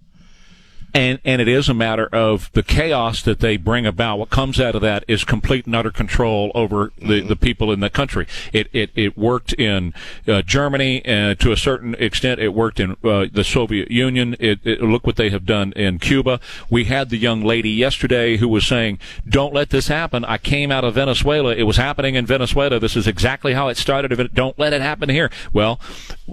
[0.94, 4.18] And and it is a matter of the chaos that they bring about.
[4.18, 7.80] What comes out of that is complete and utter control over the, the people in
[7.80, 8.26] the country.
[8.52, 9.94] It it, it worked in
[10.26, 12.40] uh, Germany uh, to a certain extent.
[12.40, 14.36] It worked in uh, the Soviet Union.
[14.38, 16.40] It, it look what they have done in Cuba.
[16.68, 18.98] We had the young lady yesterday who was saying,
[19.28, 21.54] "Don't let this happen." I came out of Venezuela.
[21.54, 22.78] It was happening in Venezuela.
[22.78, 24.30] This is exactly how it started.
[24.34, 25.30] Don't let it happen here.
[25.52, 25.80] Well,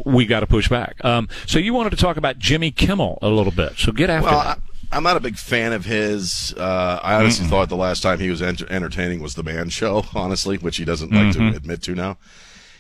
[0.06, 1.04] we got to push back.
[1.04, 3.78] Um, so you wanted to talk about Jimmy Kimmel a little bit.
[3.78, 4.47] So get after Well,
[4.92, 6.54] I'm not a big fan of his.
[6.58, 10.06] Uh, I honestly thought the last time he was enter- entertaining was the Man Show,
[10.16, 12.18] honestly, which he doesn't like to admit to now.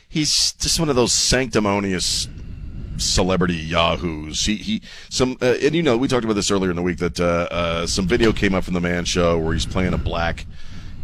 [0.09, 2.27] He's just one of those sanctimonious
[2.97, 4.45] celebrity yahoos.
[4.45, 6.97] He he some uh, and you know we talked about this earlier in the week
[6.99, 9.97] that uh, uh, some video came up from the Man Show where he's playing a
[9.97, 10.45] black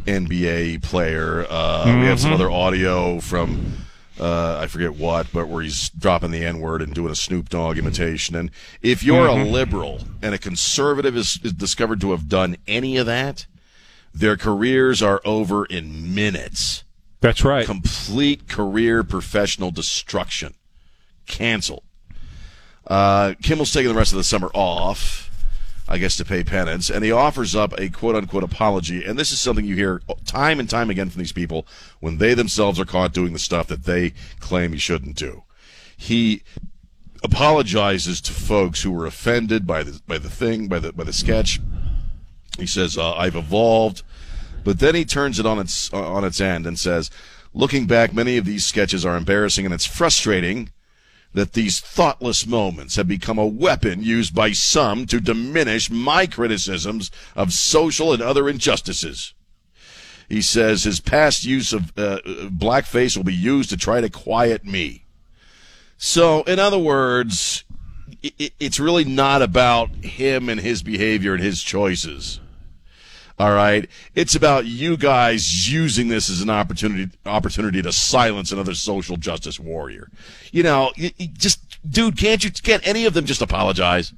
[0.06, 1.46] NBA player.
[1.50, 3.74] Uh, We have some other audio from.
[4.20, 7.50] Uh, I forget what, but where he's dropping the N word and doing a Snoop
[7.50, 8.36] Dogg imitation.
[8.36, 12.98] And if you're a liberal and a conservative is, is discovered to have done any
[12.98, 13.48] of that,
[14.14, 16.84] their careers are over in minutes
[17.22, 17.66] That's right.
[17.66, 20.54] complete career professional destruction.
[21.26, 21.84] Cancel.
[22.86, 25.32] Uh, Kimmel's taking the rest of the summer off,
[25.88, 29.04] I guess, to pay penance, and he offers up a quote unquote apology.
[29.04, 31.68] And this is something you hear time and time again from these people
[32.00, 35.44] when they themselves are caught doing the stuff that they claim he shouldn't do.
[35.98, 36.44] He
[37.24, 41.14] apologizes to folks who were offended by the by the thing by the by the
[41.14, 41.60] sketch.
[42.58, 44.04] He says, uh, "I've evolved,"
[44.64, 47.10] but then he turns it on its on its end and says,
[47.54, 50.70] "Looking back, many of these sketches are embarrassing and it's frustrating."
[51.34, 57.12] That these thoughtless moments have become a weapon used by some to diminish my criticisms
[57.36, 59.34] of social and other injustices.
[60.30, 62.20] He says his past use of uh,
[62.50, 65.06] blackface will be used to try to quiet me.
[65.98, 67.64] So, in other words,
[68.22, 72.40] it's really not about him and his behavior and his choices.
[73.40, 73.90] All right.
[74.14, 79.60] It's about you guys using this as an opportunity opportunity to silence another social justice
[79.60, 80.10] warrior.
[80.52, 81.60] You know, you, you just
[81.90, 84.14] dude, can't you can't any of them just apologize?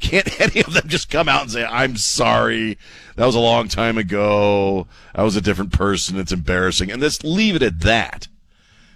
[0.00, 2.78] Can't any of them just come out and say, I'm sorry.
[3.16, 4.86] That was a long time ago.
[5.14, 6.18] I was a different person.
[6.18, 6.92] It's embarrassing.
[6.92, 8.28] And let's leave it at that.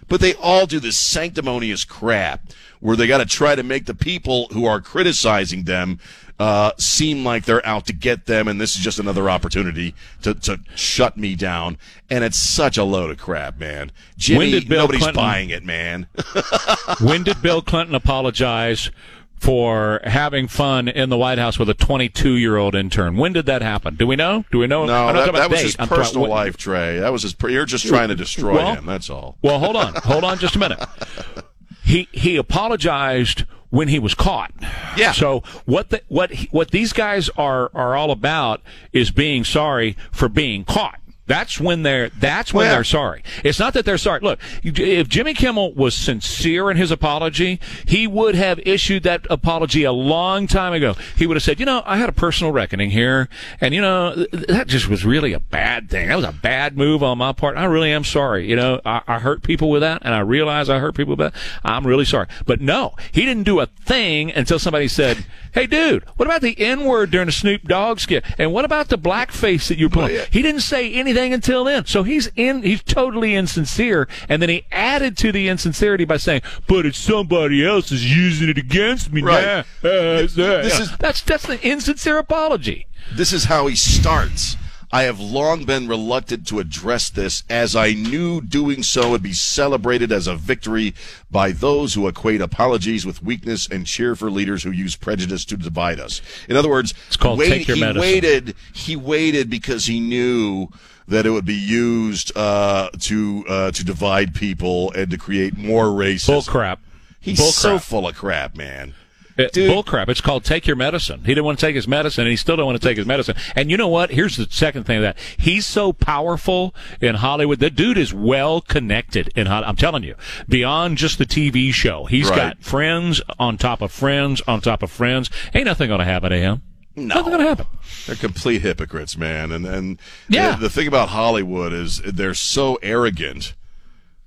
[0.09, 2.53] But they all do this sanctimonious crap
[2.83, 5.99] where they got to try to make the people who are criticizing them
[6.39, 10.35] uh, seem like they're out to get them, and this is just another opportunity to,
[10.35, 11.79] to shut me down.
[12.11, 13.93] And it's such a load of crap, man.
[14.19, 16.09] Jimmy, When did Bill nobody's Clinton- buying it, man.
[17.01, 18.91] when did Bill Clinton apologize
[19.39, 23.17] for having fun in the White House with a 22 year old intern?
[23.17, 23.95] When did that happen?
[23.95, 24.45] Do we know?
[24.51, 24.85] Do we know?
[24.87, 25.67] No, I'm not that, that about was date.
[25.67, 26.99] his I'm personal life, Trey.
[26.99, 27.37] That was his.
[27.49, 28.87] You're just trying to destroy Well- him.
[28.87, 29.37] That's all.
[29.43, 30.81] Well, hold on, hold on, just a minute.
[31.85, 34.53] He he apologized when he was caught.
[34.97, 35.13] Yeah.
[35.13, 38.61] So what the, what what these guys are are all about
[38.93, 41.01] is being sorry for being caught.
[41.33, 43.23] That's when they're that's when Well, they're sorry.
[43.43, 44.21] It's not that they're sorry.
[44.21, 49.85] Look, if Jimmy Kimmel was sincere in his apology, he would have issued that apology
[49.85, 50.95] a long time ago.
[51.17, 53.31] He would have said, "You know, I had a personal reckoning here,
[53.63, 56.09] and you know, that just was really a bad thing.
[56.09, 57.57] That was a bad move on my part.
[57.57, 58.47] I really am sorry.
[58.47, 61.33] You know, I, I hurt people with that, and I realize I hurt people with
[61.33, 61.41] that.
[61.65, 66.05] I'm really sorry." But no, he didn't do a thing until somebody said, "Hey, dude,
[66.17, 68.25] what about the N word during the Snoop Dogg skit?
[68.39, 70.25] And what about the blackface that you're pulling?" yeah.
[70.31, 71.87] He didn't say anything until then.
[71.87, 76.43] So he's in he's totally insincere and then he added to the insincerity by saying,
[76.67, 79.43] "But it's somebody else is using it against me Right.
[79.45, 82.87] now." Uh, This uh, is- that's that's the insincere apology.
[83.13, 84.57] This is how he starts.
[84.95, 89.33] I have long been reluctant to address this as I knew doing so would be
[89.33, 90.95] celebrated as a victory
[91.31, 95.57] by those who equate apologies with weakness and cheer for leaders who use prejudice to
[95.57, 96.21] divide us.
[96.47, 98.01] In other words, It's called wait- take your he medicine.
[98.03, 100.69] waited he waited because he knew
[101.09, 105.87] that it would be used uh, to uh, to divide people and to create more
[105.87, 106.27] racism.
[106.27, 106.81] Bull crap.
[107.19, 108.95] He's Bull so full of crap, man.
[109.39, 109.71] Uh, Dude.
[109.71, 110.09] Bull crap.
[110.09, 111.21] It's called take your medicine.
[111.21, 113.07] He didn't want to take his medicine, and he still don't want to take his
[113.07, 113.37] medicine.
[113.57, 114.11] And you know what?
[114.11, 117.59] Here's the second thing of that he's so powerful in Hollywood.
[117.61, 119.69] The dude is well connected in Hollywood.
[119.71, 120.15] I'm telling you,
[120.49, 122.37] beyond just the TV show, He's Right.
[122.37, 125.31] got friends on top of friends on top of friends.
[125.55, 126.63] Ain't nothing going to happen to him.
[126.95, 127.15] No.
[127.15, 127.67] Nothing going to happen.
[128.07, 129.51] They're complete hypocrites, man.
[129.51, 130.53] And and Yeah.
[130.57, 133.55] the, the thing about Hollywood is they're so arrogant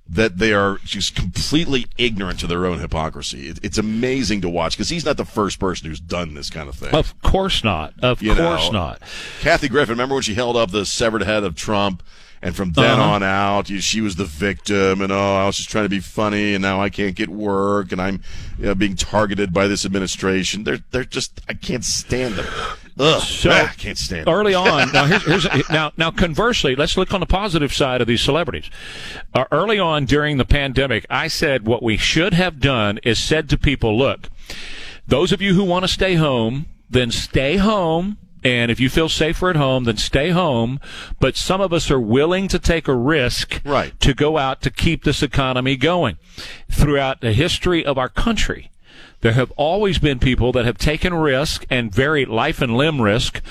[0.08, 3.48] that they are just completely ignorant to their own hypocrisy.
[3.48, 6.68] It, it's amazing to watch because he's not the first person who's done this kind
[6.68, 6.94] of thing.
[6.94, 7.94] Of course not.
[8.00, 9.02] Of You course know, not.
[9.40, 12.02] Kathy Griffin, remember when she held up the severed head of Trump?
[12.46, 13.10] And from then Uh-huh.
[13.10, 15.98] on out, you, she was the victim, and oh, I was just trying to be
[15.98, 18.22] funny, and now I can't get work, and I'm
[18.56, 20.62] you know, being targeted by this administration.
[20.62, 22.46] They're they're just I can't stand them.
[22.98, 24.32] Ugh, So ah, I can't stand them.
[24.34, 24.92] early on.
[24.92, 28.70] Now here's, here's now now conversely, let's look on the positive side of these celebrities.
[29.34, 33.48] Uh, early on during the pandemic, I said what we should have done is said
[33.50, 34.28] to people, look,
[35.06, 38.18] those of you who want to stay home, then stay home.
[38.44, 40.78] And if you feel safer at home, then stay home.
[41.18, 43.98] But some of us are willing to take a risk Right.
[44.00, 46.18] to go out to keep this economy going.
[46.70, 48.70] Throughout the history of our country,
[49.26, 53.42] there have always been people that have taken risk and very life and limb risk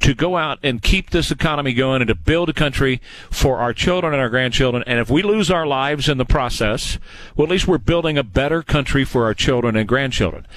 [0.00, 3.00] to go out and keep this economy going and to build a country
[3.30, 4.82] for our children and our grandchildren.
[4.88, 6.98] And if we lose our lives in the process,
[7.36, 10.48] well, at least we're building a better country for our children and grandchildren.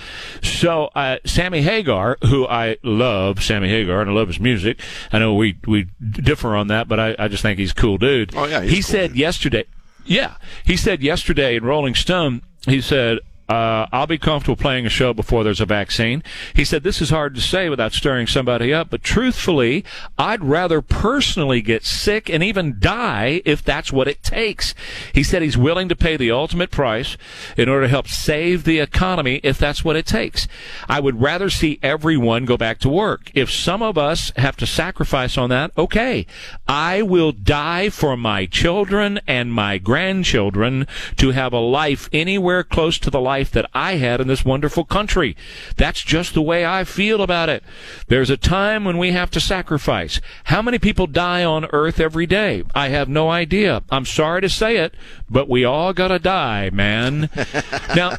[0.41, 4.79] So, uh, Sammy Hagar, who I love, Sammy Hagar, and I love his music.
[5.11, 7.99] I know we, we differ on that, but I, I just think he's a cool
[7.99, 8.35] dude.
[8.35, 9.19] Oh, yeah, he cool said dude.
[9.19, 9.65] yesterday,
[10.03, 13.19] yeah, he said yesterday in Rolling Stone, he said,
[13.49, 16.23] uh, I'll be comfortable playing a show before there's a vaccine.
[16.53, 19.83] He said, This is hard to say without stirring somebody up, but truthfully,
[20.17, 24.73] I'd rather personally get sick and even die if that's what it takes.
[25.13, 27.17] He said he's willing to pay the ultimate price
[27.57, 30.47] in order to help save the economy if that's what it takes.
[30.87, 33.29] I would rather see everyone go back to work.
[33.33, 36.25] If some of us have to sacrifice on that, okay.
[36.65, 40.87] I will die for my children and my grandchildren
[41.17, 44.45] to have a life anywhere close to the life life that I had in this
[44.45, 45.35] wonderful country.
[45.75, 47.63] That's just the way I feel about it.
[48.07, 50.21] There's a time when we have to sacrifice.
[50.43, 52.63] How many people die on earth every day?
[52.75, 53.81] I have no idea.
[53.89, 54.93] I'm sorry to say it,
[55.31, 57.31] but we all gotta die, man.
[57.95, 58.17] now,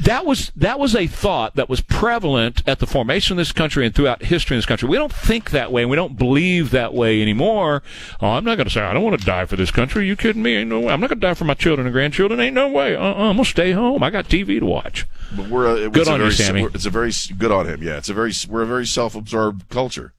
[0.00, 3.84] that was that was a thought that was prevalent at the formation of this country
[3.84, 4.88] and throughout history in this country.
[4.88, 7.82] We don't think that way, and we don't believe that way anymore.
[8.20, 10.02] Oh, I'm not going to say I don't want to die for this country.
[10.02, 10.56] Are You kidding me?
[10.56, 10.92] Ain't no way.
[10.92, 12.40] I'm not going to die for my children and grandchildren.
[12.40, 12.94] Ain't no way.
[12.94, 14.02] Uh-uh, I'm going to stay home.
[14.02, 15.06] I got TV to watch.
[15.36, 16.62] But we're a, Good it's a on you, very, Sammy.
[16.74, 17.82] It's a very good on him.
[17.82, 20.12] Yeah, it's a very we're a very self-absorbed culture.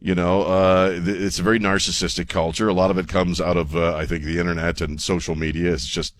[0.00, 2.68] You know, uh, it's a very narcissistic culture.
[2.68, 5.72] A lot of it comes out of, uh, I think, the internet and social media.
[5.72, 6.14] It's just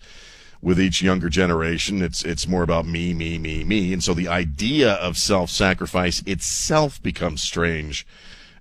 [0.61, 4.27] with each younger generation, it's it's more about me, me, me, me, and so the
[4.27, 8.05] idea of self-sacrifice itself becomes strange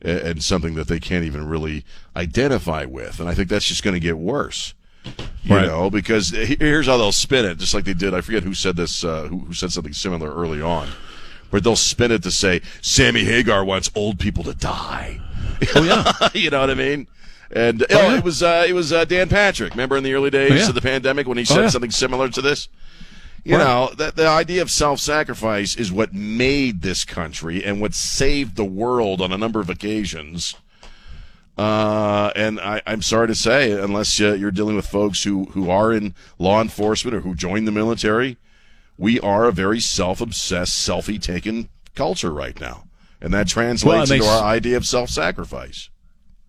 [0.03, 1.83] and something that they can't even really
[2.15, 3.21] identify with.
[3.21, 4.75] And I think that's just going to get worse.
[5.45, 5.67] You Right.
[5.67, 8.15] know, because here's how they'll spin it, just like they did.
[8.15, 10.89] I forget who said this, uh, who, who said something similar early on,
[11.51, 15.21] where they'll spin it to say Sammy Hagar wants old people to die.
[15.75, 17.07] Oh yeah, you know what I mean.
[17.51, 18.19] And oh, yeah.
[18.19, 19.73] it was uh, it was uh, Dan Patrick.
[19.73, 20.69] Remember in the early days Oh, yeah.
[20.69, 21.69] of the pandemic when he said yeah.
[21.69, 22.69] something similar to this.
[23.45, 23.65] You Right.
[23.65, 28.65] know, that the idea of self-sacrifice is what made this country and what saved the
[28.65, 30.55] world on a number of occasions.
[31.57, 35.71] Uh, and I, I'm sorry to say, unless uh, you're dealing with folks who, who
[35.71, 38.39] are in law enforcement or who join the military,
[38.97, 42.85] we are a very self-obsessed, selfie-taken culture right now.
[43.21, 45.91] And that translates Well, into our idea of self-sacrifice.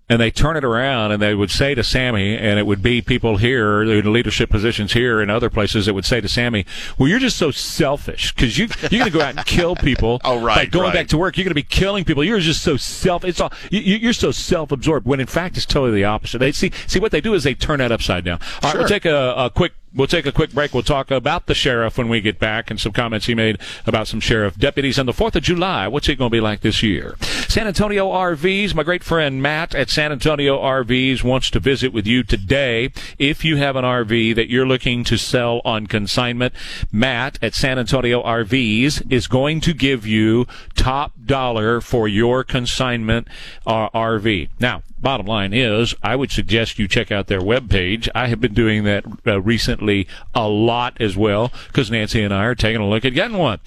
[0.08, 3.01] And they turn it around and they would say to Sammy, and it would be
[3.01, 6.66] people here in leadership positions here and other places that would say to Sammy,
[6.97, 10.22] "Well, you're just so selfish because you you're going to go out and kill people.
[10.24, 10.93] Oh, right, by going right.
[10.93, 12.24] back to work, you're going to be killing people.
[12.24, 13.26] You're just so self.
[13.26, 15.06] It's all you, you're so self-absorbed.
[15.06, 16.38] When in fact, it's totally the opposite.
[16.38, 18.39] They see see what they do is they turn that upside down.
[18.62, 19.74] All right, we'll take a, a quick.
[19.96, 20.74] We'll take a quick break.
[20.74, 24.08] We'll talk about the sheriff when we get back and some comments he made about
[24.08, 25.88] some sheriff deputies on the 4th of July.
[25.88, 27.16] What's it going to be like this year?
[27.48, 32.06] San Antonio RVs, my great friend Matt at San Antonio RVs wants to visit with
[32.06, 32.91] you today.
[33.18, 36.54] If you have an RV that you're looking to sell on consignment,
[36.91, 43.30] Matt at San Antonio RVs is going to give you top dollar for your consignment
[43.66, 44.50] uh, RV.
[44.60, 48.10] Now, bottom line is, I would suggest you check out their webpage.
[48.16, 52.43] I have been doing that uh, recently a lot as well because Nancy and I
[52.45, 53.60] are taking a look at getting one.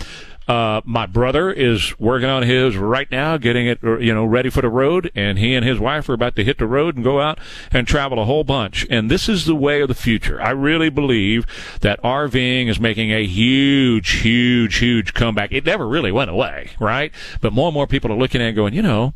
[0.49, 4.49] Uh, my brother is working on his right now, getting it, uh, you know, ready
[4.49, 7.05] for the road, and he and his wife are about to hit the road and
[7.05, 7.39] go out
[7.71, 8.87] and travel a whole bunch.
[8.89, 10.41] And this is the way of the future.
[10.41, 11.47] I really believe
[11.83, 15.53] that RVing is making a huge, huge, huge comeback.
[15.53, 17.13] It never really went away, right?
[17.43, 19.13] But more and more people are looking at it going, you know,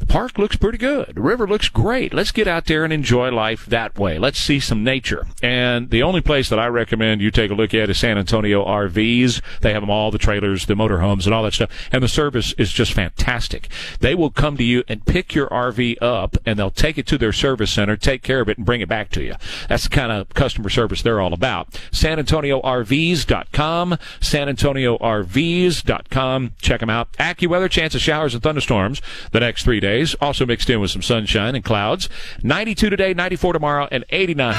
[0.00, 1.14] the park looks pretty good.
[1.14, 2.12] The river looks great.
[2.12, 4.18] Let's get out there and enjoy life that way.
[4.18, 5.28] Let's see some nature.
[5.42, 8.64] And the only place that I recommend you take a look at is San Antonio
[8.64, 9.40] RVs.
[9.60, 11.70] They have them all, the trailers, the motorhomes, and all that stuff.
[11.90, 13.68] And the service is just fantastic.
[14.00, 17.18] They will come to you and pick your RV up, and they'll take it to
[17.18, 19.34] their service center, take care of it, and bring it back to you.
[19.68, 21.70] That's the kind of customer service they're all about.
[21.92, 26.52] SanAntonioRVs.com, SanAntonioRVs.com.
[26.60, 27.12] Check them out.
[27.12, 29.00] AccuWeather, chance of showers and thunderstorms
[29.30, 32.08] the next three days, also mixed in with some sunshine and clouds.
[32.42, 34.54] 92 today, 94 tomorrow, and 89.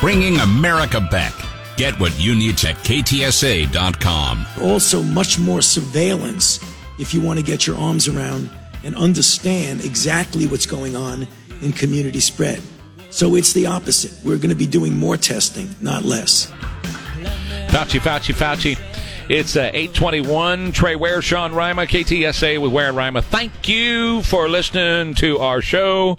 [0.00, 1.55] Bringing America back.
[1.76, 4.46] Get what you need at ktsa.com.
[4.62, 6.58] also much more surveillance
[6.98, 8.48] if you want to get your arms around
[8.82, 11.26] and understand exactly what's going on
[11.60, 12.62] in community spread.
[13.10, 14.12] So it's the opposite.
[14.24, 16.50] We're going to be doing more testing, not less.
[17.68, 18.78] Fauci, Fauci, Fauci.
[19.28, 20.72] It's uh, 821.
[20.72, 23.22] Trey Ware, Sean Rima, KTSA with Ware and Rima.
[23.22, 26.16] Thank you for listening to our show.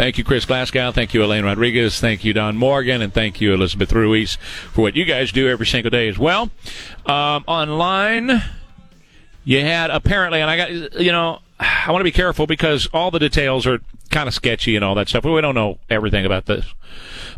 [0.00, 0.92] Thank you, Chris Glasgow.
[0.92, 2.00] Thank you, Elaine Rodriguez.
[2.00, 3.02] Thank you, Don Morgan.
[3.02, 4.36] And thank you, Elizabeth Ruiz,
[4.72, 6.48] for what you guys do every single day as well.
[7.04, 8.42] Um, online,
[9.44, 13.10] you had apparently, and I got, you know, I want to be careful because all
[13.10, 15.22] the details are kind of sketchy and all that stuff.
[15.22, 16.64] We don't know everything about this.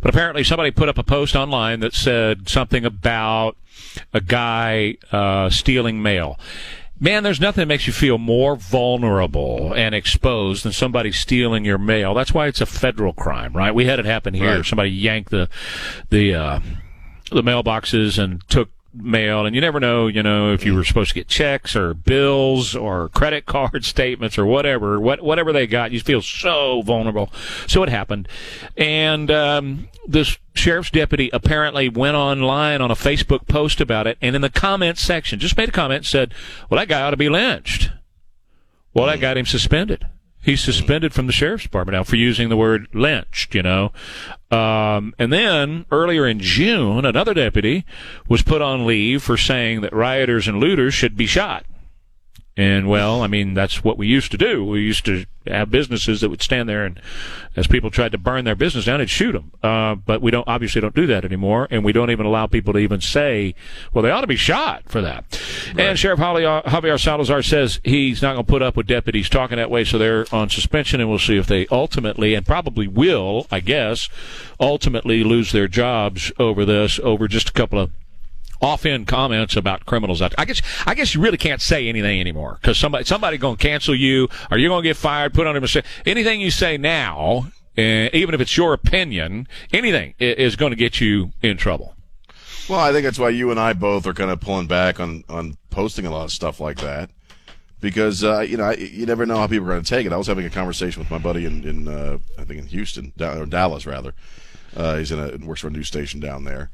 [0.00, 3.56] But apparently, somebody put up a post online that said something about
[4.14, 6.38] a guy uh, stealing mail.
[7.02, 11.76] Man, there's nothing that makes you feel more vulnerable and exposed than somebody stealing your
[11.76, 12.14] mail.
[12.14, 13.74] That's why it's a federal crime, right?
[13.74, 14.58] We had it happen here.
[14.58, 14.64] Right.
[14.64, 15.48] Somebody yanked the
[16.10, 16.60] the uh,
[17.32, 21.10] the mailboxes and took mail and you never know you know if you were supposed
[21.10, 25.92] to get checks or bills or credit card statements or whatever what, whatever they got
[25.92, 27.32] you feel so vulnerable.
[27.66, 28.28] So it happened.
[28.76, 34.36] And um, this sheriff's deputy apparently went online on a facebook post about it and
[34.36, 36.34] in the comments section just made a comment said
[36.68, 37.90] well that guy ought to be lynched.
[38.94, 40.04] Well that got him suspended.
[40.42, 43.92] He's suspended from the sheriff's department now for using the word lynched, you know.
[44.52, 47.86] Um, and then earlier in June, another deputy
[48.28, 51.64] was put on leave for saying that rioters and looters should be shot.
[52.56, 54.64] And well, I mean, that's what we used to do.
[54.64, 57.00] We used to have businesses that would stand there and,
[57.56, 59.52] as people tried to burn their business down, they'd shoot them.
[59.62, 62.72] Uh, but we don't obviously don't do that anymore, and we don't even allow people
[62.72, 63.54] to even say,
[63.92, 65.24] "Well, they ought to be shot for that."
[65.74, 65.86] Right.
[65.86, 69.70] And Sheriff Javier Salazar says he's not going to put up with deputies talking that
[69.70, 73.60] way, so they're on suspension, and we'll see if they ultimately, and probably will, I
[73.60, 74.08] guess,
[74.60, 77.90] ultimately lose their jobs over this, over just a couple of
[78.62, 80.40] off-end comments about criminals out there.
[80.40, 83.62] I guess I guess you really can't say anything anymore because somebody somebody going to
[83.62, 85.84] cancel you or you're going to get fired, put on a mistake.
[86.06, 91.00] Anything you say now, uh, even if it's your opinion, anything is going to get
[91.00, 91.94] you in trouble.
[92.68, 95.24] Well, I think that's why you and I both are kind of pulling back on
[95.28, 97.10] on posting a lot of stuff like that
[97.82, 100.12] because uh, you know you never know how people are going to take it.
[100.12, 103.12] I was having a conversation with my buddy in, in uh, I think in Houston
[103.20, 104.14] or Dallas rather.
[104.74, 106.70] Uh, he's in a works for a news station down there,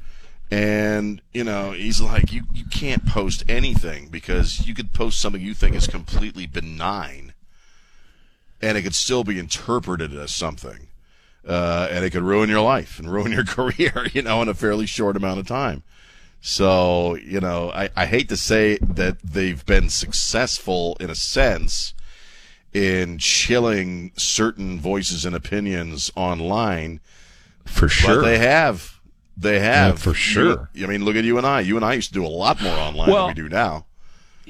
[0.51, 5.41] and you know he's like you, you can't post anything because you could post something
[5.41, 7.33] you think is completely benign
[8.61, 10.87] and it could still be interpreted as something
[11.47, 14.53] uh, and it could ruin your life and ruin your career you know in a
[14.53, 15.83] fairly short amount of time.
[16.41, 21.93] So you know I, I hate to say that they've been successful in a sense
[22.73, 26.99] in chilling certain voices and opinions online.
[27.65, 28.98] For sure they have
[29.39, 30.69] they have yeah, for sure.
[30.81, 31.61] I mean, look at you and I.
[31.61, 33.85] You and I used to do a lot more online well, than we do now.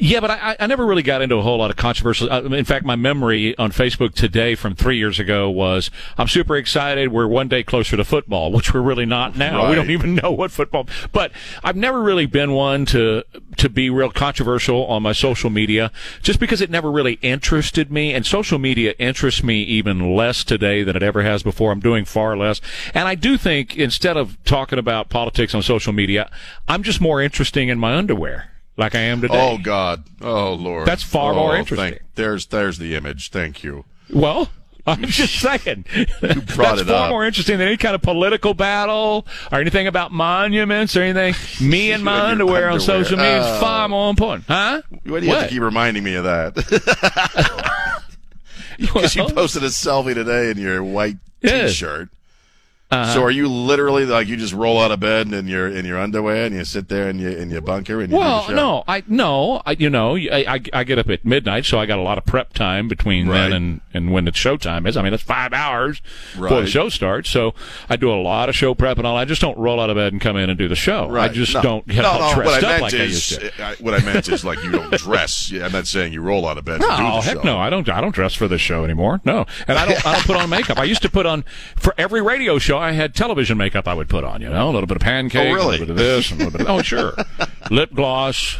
[0.01, 2.31] Yeah, but I, I never really got into a whole lot of controversial.
[2.31, 6.55] Uh, in fact, my memory on Facebook today from three years ago was I'm super
[6.55, 7.11] excited.
[7.11, 9.57] We're one day closer to football, which we're really not now.
[9.63, 9.69] Right.
[9.71, 10.87] We don't even know what football.
[11.11, 11.33] But
[11.65, 13.25] I've never really been one to
[13.57, 15.91] to be real controversial on my social media,
[16.21, 18.13] just because it never really interested me.
[18.13, 21.73] And social media interests me even less today than it ever has before.
[21.73, 22.61] I'm doing far less,
[22.93, 26.31] and I do think instead of talking about politics on social media,
[26.69, 29.35] I'm just more interesting in my underwear like I am today.
[29.37, 30.05] Oh God.
[30.21, 30.87] Oh Lord.
[30.87, 31.91] That's far oh, more interesting.
[31.91, 33.29] Thank, there's there's the image.
[33.29, 33.85] Thank you.
[34.11, 34.49] Well,
[34.87, 35.85] I'm just saying.
[36.21, 37.09] That's far up.
[37.09, 41.35] more interesting than any kind of political battle or anything about monuments or anything.
[41.69, 44.45] Me and my underwear, underwear, on social media uh, is far more important.
[44.47, 44.81] Huh?
[45.03, 45.41] Why do you what?
[45.41, 47.75] have to keep reminding me of that?
[48.79, 52.09] Because well, you posted a selfie today in your white t-shirt.
[52.91, 53.13] Uh-huh.
[53.13, 55.85] So are you literally like you just roll out of bed and in your in
[55.85, 58.83] your underwear and you sit there in your in your bunker and you well no
[58.87, 61.99] I no I you know I, I, I get up at midnight so I got
[61.99, 63.49] a lot of prep time between right.
[63.49, 66.01] then and and when it's showtime is I mean that's five hours
[66.35, 66.49] right.
[66.49, 67.53] before the show starts so
[67.89, 69.95] I do a lot of show prep and all I just don't roll out of
[69.95, 71.29] bed and come in and do the show right.
[71.29, 71.61] I just no.
[71.61, 73.63] don't get no, all no, dressed up like is, I used to.
[73.63, 76.57] I, what I meant is like you don't dress I'm not saying you roll out
[76.57, 77.43] of bed no heck show.
[77.43, 80.13] no I don't I don't dress for the show anymore no and I don't I
[80.13, 81.43] don't put on makeup I used to put on
[81.75, 84.71] for every radio show I had television makeup I would put on, you know, a
[84.71, 85.77] little bit of pancake, oh, really?
[85.77, 87.13] a little bit of this, a little bit of, oh, sure.
[87.71, 88.57] Lip gloss,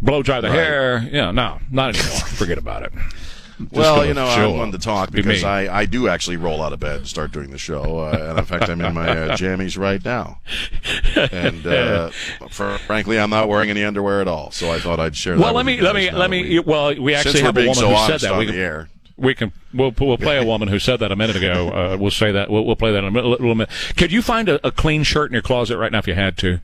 [0.00, 0.56] blow dry the right.
[0.56, 1.08] hair.
[1.10, 2.20] Yeah, no, not anymore.
[2.20, 2.92] Forget about it.
[3.60, 6.72] Just well, you know, I wanted to talk because I, I do actually roll out
[6.72, 7.98] of bed and start doing the show.
[7.98, 10.40] Uh, and in fact, I'm in my uh, jammies right now.
[11.14, 12.08] And uh,
[12.48, 14.50] for, frankly, I'm not wearing any underwear at all.
[14.50, 15.46] So I thought I'd share well, that.
[15.48, 16.58] Well, let me let me let me.
[16.58, 18.32] Well, we actually have a woman so who said that.
[18.32, 18.88] On we the air
[19.20, 21.70] we can we'll we'll play a woman who said that a minute ago.
[21.80, 23.70] Uh, we'll say that we'll, we'll play that in a little minute.
[23.96, 26.36] Could you find a, a, clean shirt in your closet right now if you had
[26.38, 26.60] to?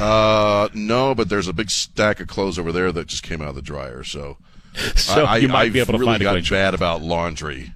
[0.00, 3.50] Uh, no, but there's a big stack of clothes over there that just came out
[3.50, 4.02] of the dryer.
[4.02, 4.38] So,
[4.96, 6.74] so I, you might I've be able to really find a got clean bad shirt.
[6.74, 7.72] about laundry.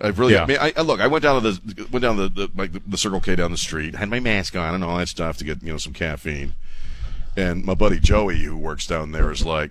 [0.00, 0.42] I've really, yeah.
[0.42, 2.82] I mean, I, look, I went down to the went down the, the like the,
[2.86, 5.44] the Circle K down the street, had my mask on and all that stuff to
[5.44, 6.54] get you know some caffeine.
[7.36, 9.70] And my buddy Joey, who works down there, is like,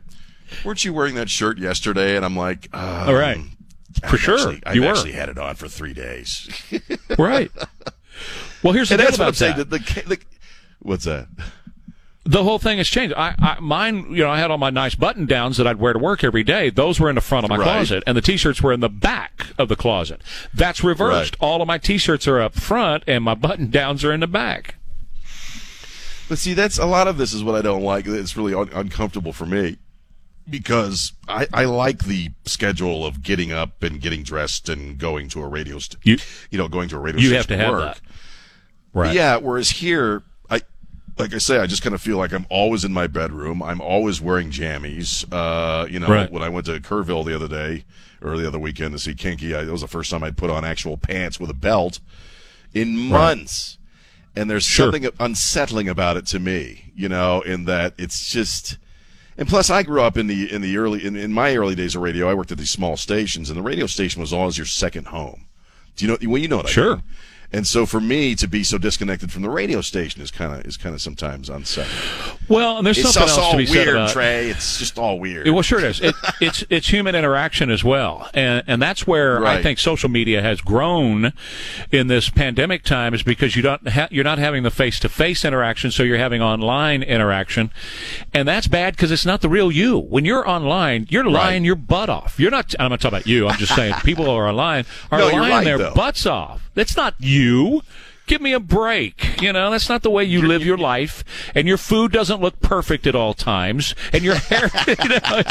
[0.64, 2.16] weren't you wearing that shirt yesterday?
[2.16, 3.40] And I'm like, um, all right,
[4.02, 5.18] for I've sure, actually, I've you actually were.
[5.18, 6.50] had it on for three days.
[7.18, 7.52] right.
[8.64, 9.58] Well, here's the and thing that's about what I'm saying.
[9.58, 9.70] that.
[9.70, 10.20] The, the, the,
[10.80, 11.28] what's that?
[12.26, 13.16] The whole thing has changed.
[13.16, 15.94] I, I, mine, you know, I had all my nice button downs that I'd wear
[15.94, 16.70] to work every day.
[16.70, 17.64] Those were in the front of my right.
[17.64, 20.22] closet, and the t-shirts were in the back of the closet.
[20.54, 21.38] That's reversed.
[21.40, 21.48] Right.
[21.48, 24.76] All of my t-shirts are up front, and my button downs are in the back.
[26.28, 28.06] But see, that's a lot of this is what I don't like.
[28.06, 29.78] It's really un- uncomfortable for me
[30.50, 35.42] because I, I like the schedule of getting up and getting dressed and going to
[35.42, 36.18] a radio st- you,
[36.50, 37.96] you know going to a radio you station have to have work.
[37.96, 38.02] that
[38.94, 40.62] right yeah whereas here I
[41.18, 43.82] like I say I just kind of feel like I'm always in my bedroom I'm
[43.82, 46.32] always wearing jammies uh, you know right.
[46.32, 47.84] when I went to Kerrville the other day
[48.22, 50.50] or the other weekend to see Kinky I, it was the first time I'd put
[50.50, 52.00] on actual pants with a belt
[52.74, 53.78] in months
[54.36, 54.42] right.
[54.42, 54.92] and there's sure.
[54.92, 58.78] something unsettling about it to me you know in that it's just
[59.38, 61.96] And plus, I grew up in the in the early in, in my early days
[61.96, 62.30] of radio.
[62.30, 65.46] I worked at these small stations, and the radio station was always your second home.
[65.96, 66.18] Do you know?
[66.32, 66.96] Well, you know what I Sure.
[66.96, 67.04] mean.
[67.54, 70.66] And so, for me to be so disconnected from the radio station is kind of
[70.66, 72.38] is kind of sometimes unsettling.
[72.50, 74.50] Well, and there's It's something else all to be said weird, about Trey.
[74.50, 75.46] It's just all weird.
[75.48, 76.02] Yeah, Well, sure it is.
[76.02, 80.42] It, it's it's human interaction as well, and and that's where I think social media
[80.42, 81.32] has grown
[81.92, 85.10] in this pandemic time is because you don't ha- you're not having the face to
[85.10, 87.72] face interaction, so you're having online interaction,
[88.34, 89.98] and that's bad because it's not the real you.
[89.98, 92.40] When you're online, you're lying your butt off.
[92.40, 92.76] You're not.
[92.78, 93.48] I'm not talking about you.
[93.48, 95.94] I'm just saying people who are online are No, lying right, their though.
[95.94, 96.67] butts off.
[96.78, 97.82] That's not you.
[98.28, 99.42] Give me a break.
[99.42, 101.24] You know, that's not the way you live your life.
[101.56, 103.96] And your food doesn't look perfect at all times.
[104.14, 105.42] And your hair, you know,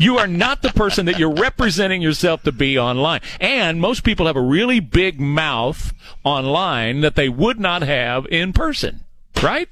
[0.00, 3.20] you are not the person that you're representing yourself to be online.
[3.40, 5.94] And most people have a really big mouth
[6.24, 9.04] online that they would not have in person.
[9.40, 9.68] Right?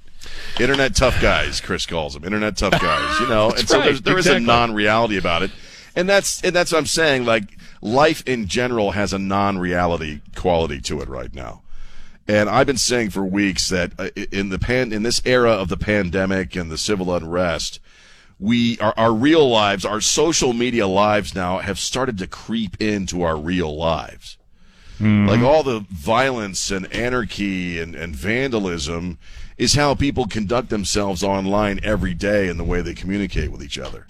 [0.60, 2.22] Internet tough guys, Chris calls them.
[2.22, 3.50] Internet tough guys, you know.
[3.58, 4.44] and so right, there's, there is exactly.
[4.44, 5.50] a non-reality about it,
[5.96, 7.24] and that's and that's what I'm saying.
[7.24, 7.42] Like
[7.82, 11.60] life in general has a non-reality quality to it right now.
[12.28, 15.68] And I've been saying for weeks that uh, in the pan in this era of
[15.68, 17.80] the pandemic and the civil unrest,
[18.38, 23.22] we our, our real lives, our social media lives now have started to creep into
[23.22, 24.38] our real lives.
[25.26, 29.18] Like all the violence and anarchy and, and vandalism
[29.58, 33.78] is how people conduct themselves online every day and the way they communicate with each
[33.80, 34.06] other.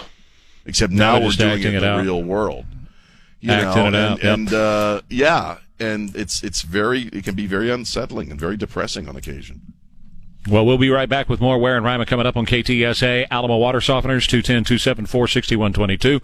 [0.66, 2.02] Except Now now, we're doing it in the out.
[2.02, 2.66] real world.
[3.42, 4.38] You Acting know, it and, out, yep.
[4.38, 9.08] and uh, yeah, and it's it's very it can be very unsettling and very depressing
[9.08, 9.74] on occasion.
[10.48, 13.28] Well, we'll be right back with more Ware and Rima coming up on KTSA.
[13.30, 16.20] Alamo Water Softeners, 210-274-6122.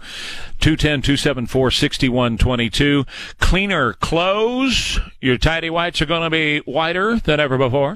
[0.59, 3.07] 210-274-6122.
[3.39, 4.99] Cleaner clothes.
[5.21, 7.95] Your tidy whites are going to be whiter than ever before.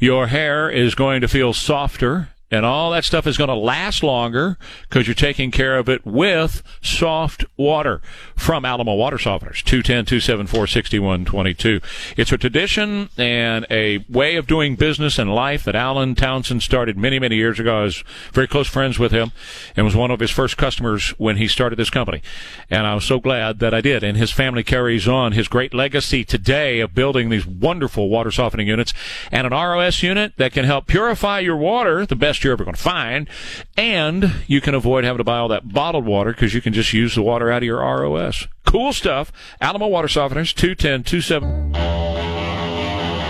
[0.00, 2.30] Your hair is going to feel softer.
[2.50, 6.04] And all that stuff is going to last longer because you're taking care of it
[6.04, 8.02] with soft water
[8.34, 11.80] from Alamo Water Softeners, 210-274-6122.
[12.16, 16.98] It's a tradition and a way of doing business and life that Alan Townsend started
[16.98, 17.78] many, many years ago.
[17.80, 19.30] I was very close friends with him
[19.76, 22.20] and was one of his first customers when he started this company.
[22.68, 24.02] And I was so glad that I did.
[24.02, 28.66] And his family carries on his great legacy today of building these wonderful water softening
[28.66, 28.92] units
[29.30, 32.76] and an ROS unit that can help purify your water, the best you're ever going
[32.76, 33.28] to find.
[33.76, 36.92] And you can avoid having to buy all that bottled water because you can just
[36.92, 38.46] use the water out of your ROS.
[38.66, 39.32] Cool stuff.
[39.60, 41.74] Alamo Water Softeners, 210 27.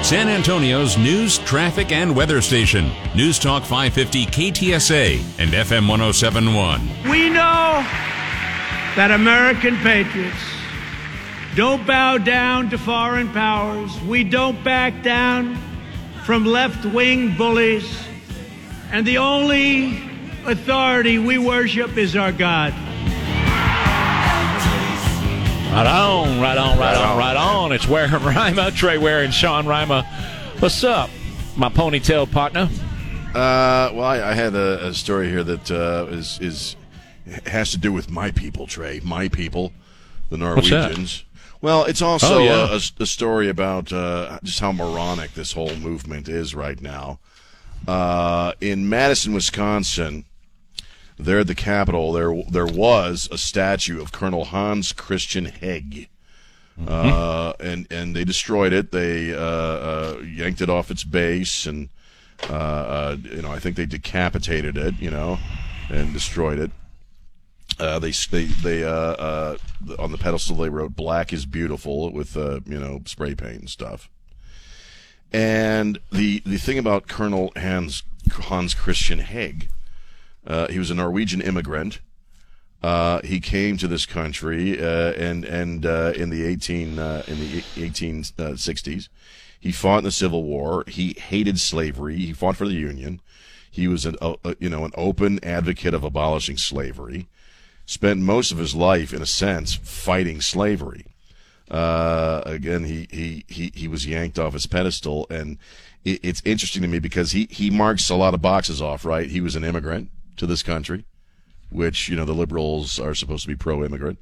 [0.02, 2.90] San Antonio's news, traffic, and weather station.
[3.14, 6.80] News Talk 550 KTSA and FM 1071.
[7.10, 7.84] We know
[8.96, 10.36] that American patriots
[11.54, 14.00] don't bow down to foreign powers.
[14.02, 15.56] We don't back down
[16.24, 18.09] from left wing bullies.
[18.92, 20.02] And the only
[20.46, 22.72] authority we worship is our God.
[25.72, 27.70] Right on, right on, right, on, right on.
[27.72, 30.02] It's Ware and Rima, Trey Ware and Sean Rima.
[30.58, 31.08] What's up,
[31.56, 32.68] my ponytail partner?
[33.28, 36.74] Uh, well, I, I had a, a story here that uh, is is
[37.46, 39.00] has to do with my people, Trey.
[39.04, 39.72] My people,
[40.30, 41.24] the Norwegians.
[41.62, 42.70] Well, it's also Oh, yeah.
[42.72, 47.20] a, a, a story about uh, just how moronic this whole movement is right now.
[47.86, 50.24] Uh, in Madison, Wisconsin,
[51.18, 56.08] there at the Capitol, there there was a statue of Colonel Hans Christian Heg.
[56.86, 58.90] Uh, and and they destroyed it.
[58.90, 61.90] They uh, uh, yanked it off its base, and
[62.48, 65.38] uh, uh, you know I think they decapitated it, you know,
[65.90, 66.70] and destroyed it.
[67.78, 69.56] Uh, they they they uh, uh,
[69.98, 73.70] on the pedestal they wrote "Black is beautiful" with uh, you know spray paint and
[73.70, 74.08] stuff.
[75.32, 79.68] And the the thing about Colonel Hans Hans Christian Heg,
[80.46, 82.00] uh, he was a Norwegian immigrant.
[82.82, 87.38] Uh, he came to this country uh, and and uh, in the eighteen uh, in
[87.38, 88.24] the eighteen
[88.56, 89.08] sixties,
[89.60, 90.84] he fought in the Civil War.
[90.88, 92.16] He hated slavery.
[92.16, 93.20] He fought for the Union.
[93.70, 97.28] He was an uh, uh, you know an open advocate of abolishing slavery.
[97.86, 101.06] Spent most of his life, in a sense, fighting slavery.
[101.70, 105.56] Uh, again, he, he, he, he was yanked off his pedestal, and
[106.04, 109.04] it, it's interesting to me because he, he marks a lot of boxes off.
[109.04, 111.04] Right, he was an immigrant to this country
[111.70, 114.20] which you know the liberals are supposed to be pro-immigrant.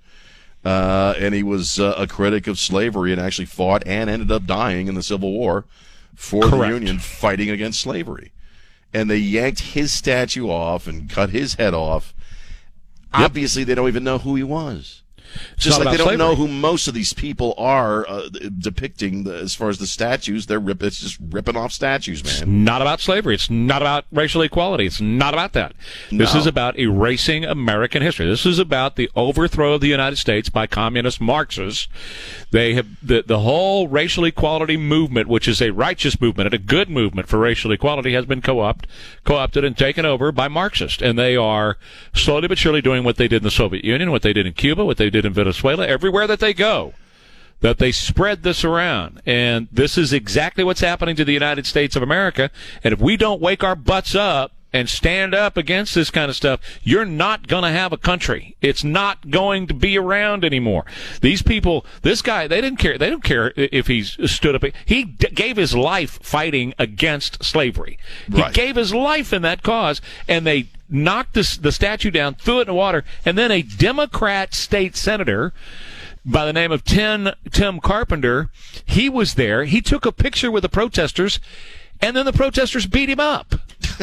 [0.64, 4.44] Uh, and he was uh, a critic of slavery and actually fought and ended up
[4.44, 5.64] dying in the Civil War
[6.14, 8.32] for the Union fighting against slavery.
[8.92, 12.12] And they yanked his statue off and cut his head off.
[13.12, 15.02] Obviously, they don't even know who he was.
[15.54, 19.34] It's Just like they don't know who most of these people are uh, depicting the,
[19.34, 20.46] as far as the statues.
[20.46, 22.64] They're rip, it's just ripping off statues, man.
[22.64, 23.34] not about slavery.
[23.34, 24.86] It's not about racial equality.
[24.86, 25.72] It's not about that.
[26.10, 26.40] This No.
[26.40, 28.26] is about erasing American history.
[28.26, 31.88] This is about the overthrow of the United States by communist Marxists.
[32.50, 36.58] They have the the whole racial equality movement, which is a righteous movement and a
[36.58, 38.86] good movement for racial equality, has been co-opt,
[39.24, 41.76] co-opted and taken over by Marxists, and they are
[42.14, 44.52] slowly but surely doing what they did in the Soviet Union, what they did in
[44.54, 46.94] Cuba, what they did in Venezuela, everywhere that they go
[47.60, 49.20] that they spread this around.
[49.26, 52.50] And this is exactly what's happening to the United States of America.
[52.84, 56.36] And if we don't wake our butts up and stand up against this kind of
[56.36, 58.56] stuff, you're not going to have a country.
[58.60, 60.84] It's not going to be around anymore.
[61.20, 62.98] These people, this guy, they didn't care.
[62.98, 64.64] They don't care if he's stood up.
[64.84, 67.98] He d- gave his life fighting against slavery.
[68.30, 72.58] He gave his life in that cause, and they knocked this, the statue down, threw
[72.58, 75.52] it in the water, and then a Democrat state senator
[76.24, 78.50] by the name of Tim, Tim Carpenter.
[78.84, 79.64] He was there.
[79.64, 81.40] He took a picture with the protesters,
[82.00, 83.54] and then the protesters beat him up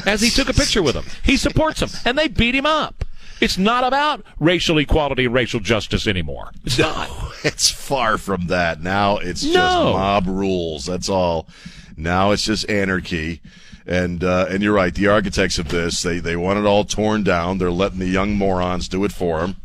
[0.06, 1.06] as he took a picture with them.
[1.24, 3.06] He supports them, and they beat him up.
[3.42, 6.52] It's not about racial equality and racial justice anymore.
[6.64, 7.10] It's not.
[7.46, 8.82] It's far from that.
[8.82, 10.88] Now it's just mob rules.
[10.88, 11.48] That's all.
[11.96, 13.40] Now it's just anarchy.
[13.86, 14.92] And uh, and you're right.
[14.92, 17.60] The architects of this, they they want it all torn down.
[17.60, 19.58] They're letting the young morons do it for them.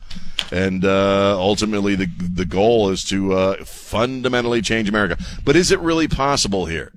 [0.52, 5.16] And uh, ultimately, the the goal is to uh, fundamentally change America.
[5.42, 6.92] But is it really possible here?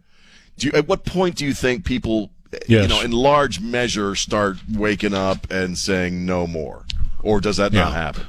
[0.57, 2.29] Do you, at what point do you think people,
[2.67, 6.85] you know, in large measure, start waking up and saying no more,
[7.21, 8.25] or does that not happen?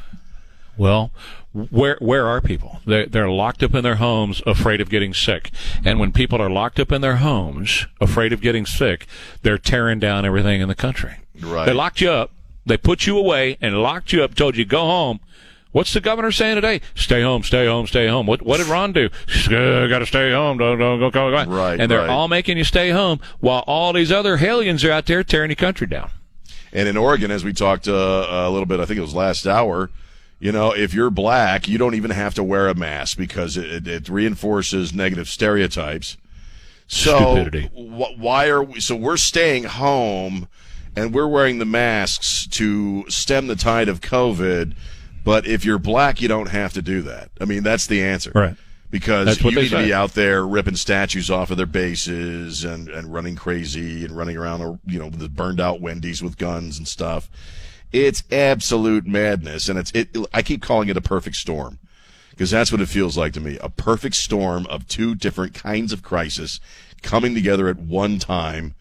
[0.77, 1.11] Well,
[1.53, 2.81] where where are people?
[2.85, 5.51] They're, they're locked up in their homes, afraid of getting sick.
[5.85, 9.07] And when people are locked up in their homes, afraid of getting sick,
[9.43, 11.17] they're tearing down everything in the country.
[11.41, 11.67] Right.
[11.67, 12.33] They locked you up.
[12.67, 14.35] They put you away and locked you up.
[14.35, 15.21] Told you go home.
[15.75, 16.81] What's the governor saying today?
[16.95, 18.29] Stay home, stay home, stay home.
[18.29, 19.09] What what did Ron do?
[19.49, 20.57] Got to stay home.
[20.57, 21.31] Don't don't go go.
[21.33, 21.51] go.
[21.51, 22.09] Right, And they're right.
[22.09, 25.57] all making you stay home while all these other hellions are out there tearing the
[25.57, 26.11] country down.
[26.73, 29.49] And in Oregon, as we talked uh, a little bit, I think it was last
[29.49, 29.91] hour.
[30.39, 33.89] You know, if you're black, you don't even have to wear a mask because it,
[33.89, 36.17] it, reinforces negative stereotypes.
[36.87, 37.67] So Stupidity.
[37.75, 38.79] wh- why are we?
[38.79, 40.47] So we're staying home,
[40.95, 44.75] and we're wearing the masks to stem the tide of COVID.
[45.25, 47.31] But if you're black, you don't have to do that.
[47.41, 48.57] I mean, that's the answer, Right.
[48.91, 53.13] Because you need to be out there ripping statues off of their bases and, and
[53.13, 56.87] running crazy and running around, or you know, the burned out Wendy's with guns and
[56.87, 57.29] stuff.
[57.91, 60.17] It's absolute madness, and it's it.
[60.33, 61.81] I keep calling it a perfect storm
[62.31, 63.59] because that's what it feels like to me.
[63.61, 66.61] A perfect storm of two different kinds of crisis
[67.03, 68.75] coming together at one time.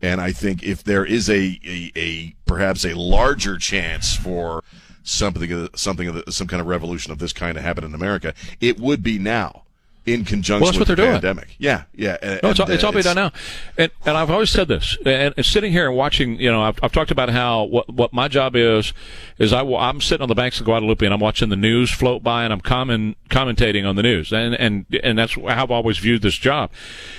[0.00, 4.62] And I think if there is a, a, a perhaps a larger chance for
[5.02, 8.34] something something of the, some kind of revolution of this kind to happen in America,
[8.60, 9.64] it would be now
[10.04, 11.20] in conjunction Well, with what the they're doing.
[11.20, 11.54] pandemic.
[11.58, 12.16] Yeah, yeah.
[12.22, 13.32] and- No, it's all, and, it's all uh, being done now,
[13.78, 16.78] and and I've always said this, and, and sitting here and watching, you know, I've,
[16.82, 18.92] I've talked about how what what my job is
[19.38, 22.22] is I am sitting on the banks of Guadalupe and I'm watching the news float
[22.22, 25.98] by and I'm comment, commentating on the news, and and and that's how I've always
[25.98, 26.70] viewed this job.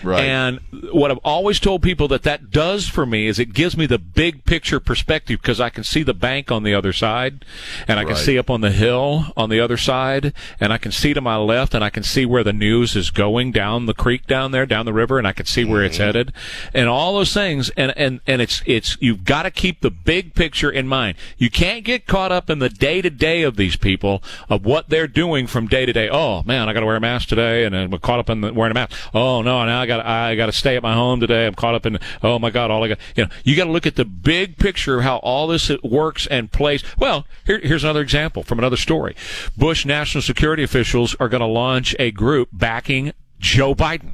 [0.03, 0.23] Right.
[0.23, 0.59] And
[0.91, 3.99] what I've always told people that that does for me is it gives me the
[3.99, 7.45] big picture perspective because I can see the bank on the other side,
[7.87, 8.17] and I can Right.
[8.23, 11.37] see up on the hill on the other side, and I can see to my
[11.37, 14.65] left, and I can see where the news is going down the creek down there,
[14.65, 16.05] down the river, and I can see where it's mm-hmm.
[16.05, 16.33] headed,
[16.73, 20.33] and all those things, and and and it's it's you've got to keep the big
[20.33, 21.17] picture in mind.
[21.37, 24.89] You can't get caught up in the day to day of these people of what
[24.89, 26.09] they're doing from day to day.
[26.09, 28.53] Oh man, I got to wear a mask today, and I'm caught up in the,
[28.53, 28.97] wearing a mask.
[29.13, 31.45] Oh no, now I got I got to stay at my home today.
[31.45, 32.99] I'm caught up in oh my god, all I got.
[33.15, 36.27] You know, you got to look at the big picture of how all this works
[36.27, 36.83] and plays.
[36.97, 39.15] Well, here, here's another example from another story.
[39.57, 44.13] Bush national security officials are going to launch a group backing Joe Biden.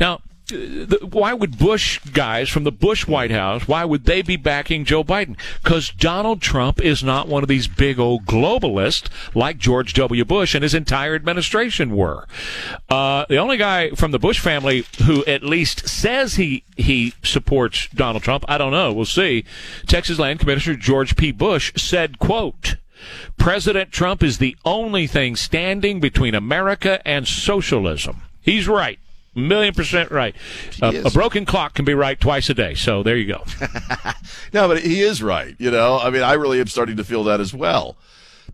[0.00, 0.20] Now,
[1.12, 5.04] why would Bush guys from the Bush White House, why would they be backing Joe
[5.04, 5.38] Biden?
[5.62, 10.24] Because Donald Trump is not one of these big old globalists like George W.
[10.24, 12.26] Bush and his entire administration were.
[12.88, 17.86] Uh, the only guy from the Bush family who at least says he, he supports
[17.94, 19.44] Donald Trump, I don't know, we'll see.
[19.86, 21.30] Texas Land Commissioner George P.
[21.30, 22.74] Bush said, quote,
[23.36, 28.22] President Trump is the only thing standing between America and socialism.
[28.40, 28.98] He's right.
[29.34, 30.34] Million percent right.
[30.82, 32.74] Uh, a, a broken clock can be right twice a day.
[32.74, 33.44] So there you go.
[34.52, 35.54] No, but he is right.
[35.58, 37.96] You know, I mean, I really am starting to feel that as well.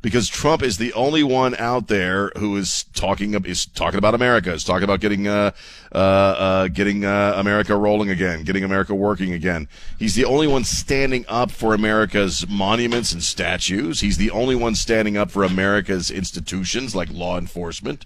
[0.05, 4.53] Because Trump is the only one out there who is talking is talking about America,
[4.53, 5.51] is talking about getting uh,
[5.93, 9.67] uh, uh, getting uh, America rolling again, getting America working again.
[9.99, 14.01] He's the only one standing up for America's monuments and statues.
[14.01, 18.05] He's the only one standing up for America's institutions like law enforcement.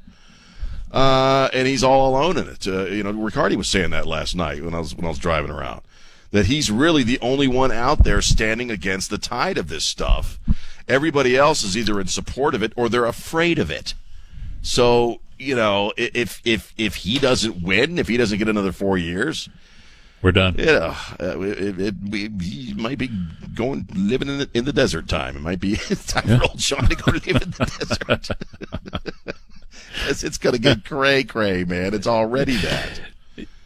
[0.93, 2.65] Uh, and he's all alone in it.
[2.69, 5.19] Uh, you know, Riccardi was saying that last night when I was when I was
[5.19, 5.83] driving around
[6.31, 10.39] that he's really the only one out there standing against the tide of this stuff.
[10.87, 13.95] Everybody else is either in support of it or they're afraid of it.
[14.63, 18.99] So, you know, if if if he doesn't win, if he doesn't get another 4
[18.99, 19.49] years,
[20.21, 20.57] we're done.
[20.59, 23.09] You know, uh, it, it, it, he might be
[23.55, 25.37] going living in the, in the desert time.
[25.37, 25.77] It might be
[26.07, 26.39] time yeah.
[26.39, 28.29] for old Sean to go live in the desert.
[30.09, 31.95] it's, it's going to get cray cray, man.
[31.95, 33.01] It's already that.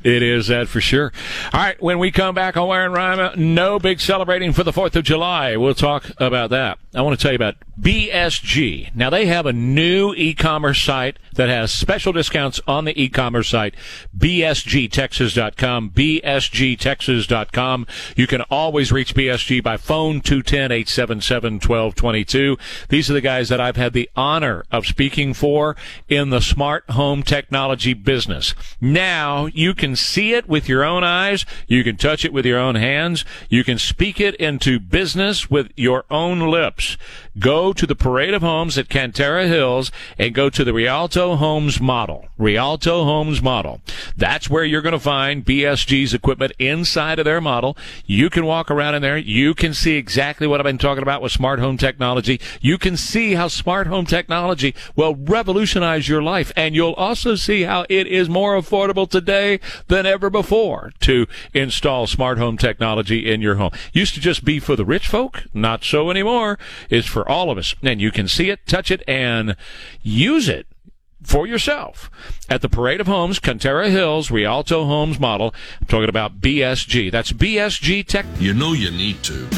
[0.04, 1.12] It is that for sure.
[1.52, 4.96] All right, when we come back on and Rima, no big celebrating for the 4th
[4.96, 5.56] of July.
[5.56, 6.78] We'll talk about that.
[6.94, 8.94] I want to tell you about BSG.
[8.94, 13.74] Now, they have a new e-commerce site that has special discounts on the e-commerce site,
[14.16, 17.86] bsgtexas.com, bsgtexas.com.
[18.16, 22.58] You can always reach BSG by phone, 210-877-1222.
[22.88, 25.74] These are the guys that I've had the honor of speaking for
[26.08, 28.54] in the smart home technology business.
[28.80, 31.46] Now, you can see it with your own eyes.
[31.66, 33.24] You can touch it with your own hands.
[33.48, 36.98] You can speak it into business with your own lips.
[37.38, 41.80] Go to the Parade of Homes at Cantera Hills and go to the Rialto Homes
[41.80, 42.26] model.
[42.38, 43.80] Rialto Homes model.
[44.16, 47.76] That's where you're going to find BSG's equipment inside of their model.
[48.06, 49.16] You can walk around in there.
[49.16, 52.40] You can see exactly what I've been talking about with smart home technology.
[52.60, 56.52] You can see how smart home technology will revolutionize your life.
[56.56, 62.06] And you'll also see how it is more affordable today than ever before to install
[62.06, 63.70] smart home technology in your home.
[63.92, 65.44] Used to just be for the rich folk.
[65.54, 66.58] Not so anymore.
[66.90, 67.74] It's for all of us.
[67.82, 69.56] And you can see it, touch it, and
[70.02, 70.66] use it
[71.22, 72.10] for yourself
[72.48, 75.54] at the Parade of Homes, Cantera Hills, Rialto Homes model.
[75.80, 77.10] I'm talking about BSG.
[77.10, 78.26] That's BSG Tech.
[78.38, 79.48] You know you need to.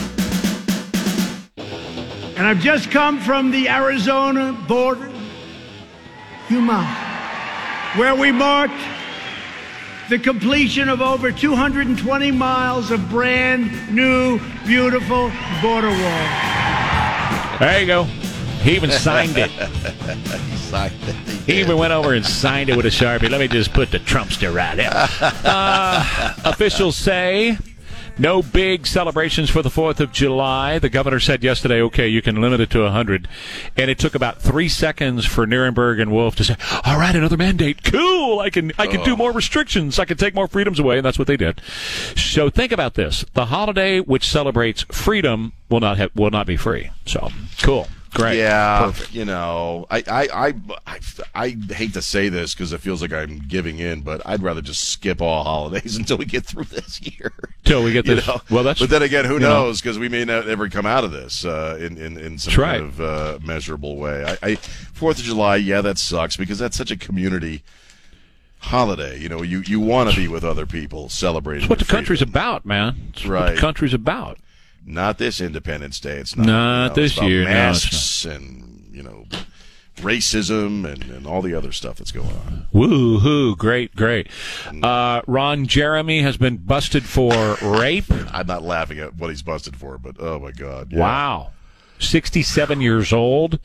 [2.36, 5.10] And I've just come from the Arizona border,
[6.50, 6.84] Yuma,
[7.96, 8.74] where we marked
[10.10, 15.30] the completion of over 220 miles of brand new, beautiful
[15.62, 16.28] border wall.
[17.58, 18.04] There you go.
[18.62, 19.50] He even signed it.
[19.50, 21.14] he signed it.
[21.14, 23.30] He, he, even went over and signed it with a sharpie.
[23.30, 24.90] Let me just put the Trumpster right there.
[25.44, 27.58] Uh, officials say
[28.18, 30.78] no big celebrations for the 4th of July.
[30.78, 33.28] The governor said yesterday, okay, you can limit it to 100.
[33.76, 37.36] And it took about three seconds for Nirenberg and Wolff to say, all right, another
[37.36, 37.82] mandate.
[37.82, 38.40] Cool.
[38.40, 39.04] I can, I can oh.
[39.04, 39.98] do more restrictions.
[39.98, 40.96] I can take more freedoms away.
[40.96, 41.60] And that's what they did.
[42.16, 43.24] So think about this.
[43.34, 46.90] The holiday which celebrates freedom will not have, will not be free.
[47.04, 47.88] So cool.
[48.12, 48.38] Great.
[48.38, 49.12] Yeah, Perfect.
[49.12, 50.54] you know, I, I,
[50.86, 51.00] I,
[51.34, 54.62] I, hate to say this because it feels like I'm giving in, but I'd rather
[54.62, 57.32] just skip all holidays until we get through this year.
[57.64, 58.24] Till we get this.
[58.24, 58.40] know?
[58.52, 58.78] Well, that's.
[58.78, 59.80] But then again, who knows?
[59.80, 62.78] Because we may not ever come out of this uh, in, in in some right.
[62.78, 64.24] kind of uh, measurable way.
[64.24, 67.64] I, I Fourth of July, yeah, that sucks because that's such a community
[68.60, 69.18] holiday.
[69.18, 71.64] You know, you, you want to be with other people celebrating.
[71.64, 71.96] It's what the freedom.
[71.96, 73.08] country's about, man.
[73.08, 73.46] It's right.
[73.46, 74.38] what the country's about.
[74.86, 76.18] Not this Independence Day.
[76.18, 76.46] It's not.
[76.46, 77.44] Not this year.
[77.44, 79.26] Masks no, and you know
[79.96, 82.66] racism and, and all the other stuff that's going on.
[82.72, 83.56] Woo hoo!
[83.56, 84.28] Great, great.
[84.82, 88.10] Uh, Ron Jeremy has been busted for rape.
[88.32, 90.92] I'm not laughing at what he's busted for, but oh my god!
[90.92, 91.00] Yeah.
[91.00, 91.52] Wow,
[91.98, 93.58] 67 years old.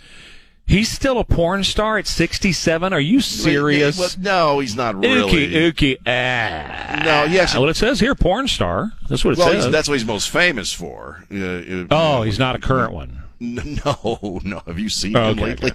[0.69, 2.93] He's still a porn star at 67.
[2.93, 3.97] Are you serious?
[3.97, 5.47] Well, no, he's not really.
[5.47, 7.01] Ookie, ookie, ah.
[7.03, 7.55] No, yes.
[7.55, 8.91] Well, it says here, porn star.
[9.09, 9.71] That's what it well, says.
[9.71, 11.23] That's what he's most famous for.
[11.33, 13.23] Uh, uh, oh, he's not a current one.
[13.41, 14.61] No, no.
[14.67, 15.71] Have you seen oh, him okay, lately?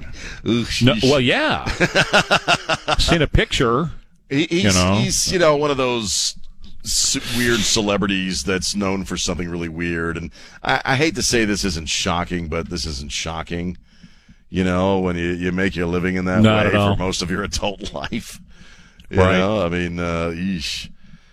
[0.46, 0.84] Okay.
[0.84, 1.64] No, well, yeah.
[2.98, 3.90] seen a picture.
[4.28, 4.94] He, he's, you know.
[4.96, 6.36] he's, you know, one of those
[7.36, 10.16] weird celebrities that's known for something really weird.
[10.18, 10.30] And
[10.62, 13.76] I, I hate to say this isn't shocking, but this isn't shocking
[14.54, 17.30] you know, when you, you make your living in that Not way for most of
[17.30, 18.40] your adult life.
[19.10, 19.38] You right.
[19.38, 19.66] Know?
[19.66, 20.92] I mean, uh, yeesh.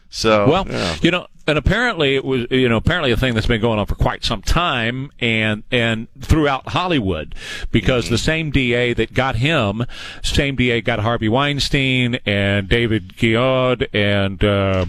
[0.09, 0.95] So, well, yeah.
[1.03, 3.86] you know, and apparently it was you know apparently a thing that's been going on
[3.86, 7.36] for quite some time and and throughout Hollywood
[7.72, 8.14] because mm-hmm.
[8.14, 9.86] the same DA that got him
[10.24, 14.86] same DA got Harvey Weinstein and David Giaud and uh,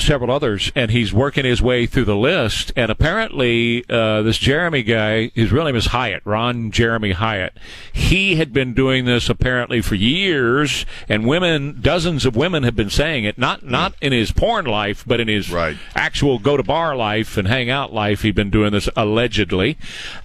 [0.00, 4.82] several others and he's working his way through the list and apparently uh, this Jeremy
[4.82, 7.56] guy his real name is Hyatt Ron Jeremy Hyatt
[7.92, 12.90] he had been doing this apparently for years and women dozens of women have been
[12.90, 13.96] saying it not not mm.
[14.02, 17.70] in his porn life but in his right actual go to bar life and hang
[17.70, 18.22] out life.
[18.22, 19.76] He'd been doing this allegedly,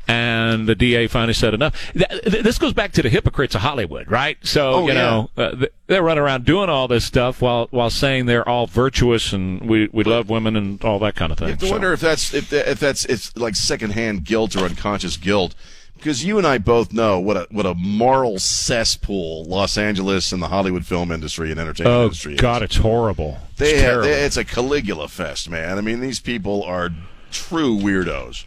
[0.07, 1.91] and the DA finally said enough.
[1.93, 4.37] Th- th- this goes back to the hypocrites of Hollywood, right?
[4.43, 4.93] So Oh, you yeah.
[4.93, 8.67] know uh, th- they're running around doing all this stuff while while saying they're all
[8.67, 11.47] virtuous and we we love women and all that kind of thing.
[11.49, 14.65] You have to So- wonder if that's if if that's it's like secondhand guilt or
[14.65, 15.55] unconscious guilt,
[16.01, 20.41] because you and I both know what a what a moral cesspool Los Angeles and
[20.41, 22.39] the Hollywood film industry and entertainment oh, industry is.
[22.39, 22.41] Oh.
[22.41, 22.65] God, is.
[22.65, 23.37] it's horrible.
[23.57, 25.77] they, it's have, they- it's a Caligula fest, man.
[25.77, 26.89] I mean, these people are
[27.31, 28.45] true weirdos.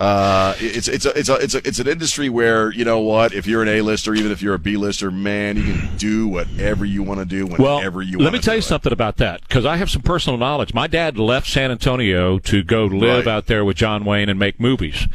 [0.00, 3.34] Uh, it's it's a, it's a, it's a, it's an industry where you know what
[3.34, 7.02] if you're an A-lister, even if you're a B-lister, man, you can do whatever you
[7.02, 8.18] want to do well, whenever you.
[8.18, 8.62] let me tell you it.
[8.62, 10.72] something about that because I have some personal knowledge.
[10.72, 13.32] My dad left San Antonio to go live Right.
[13.32, 15.06] out there with John Wayne and make movies,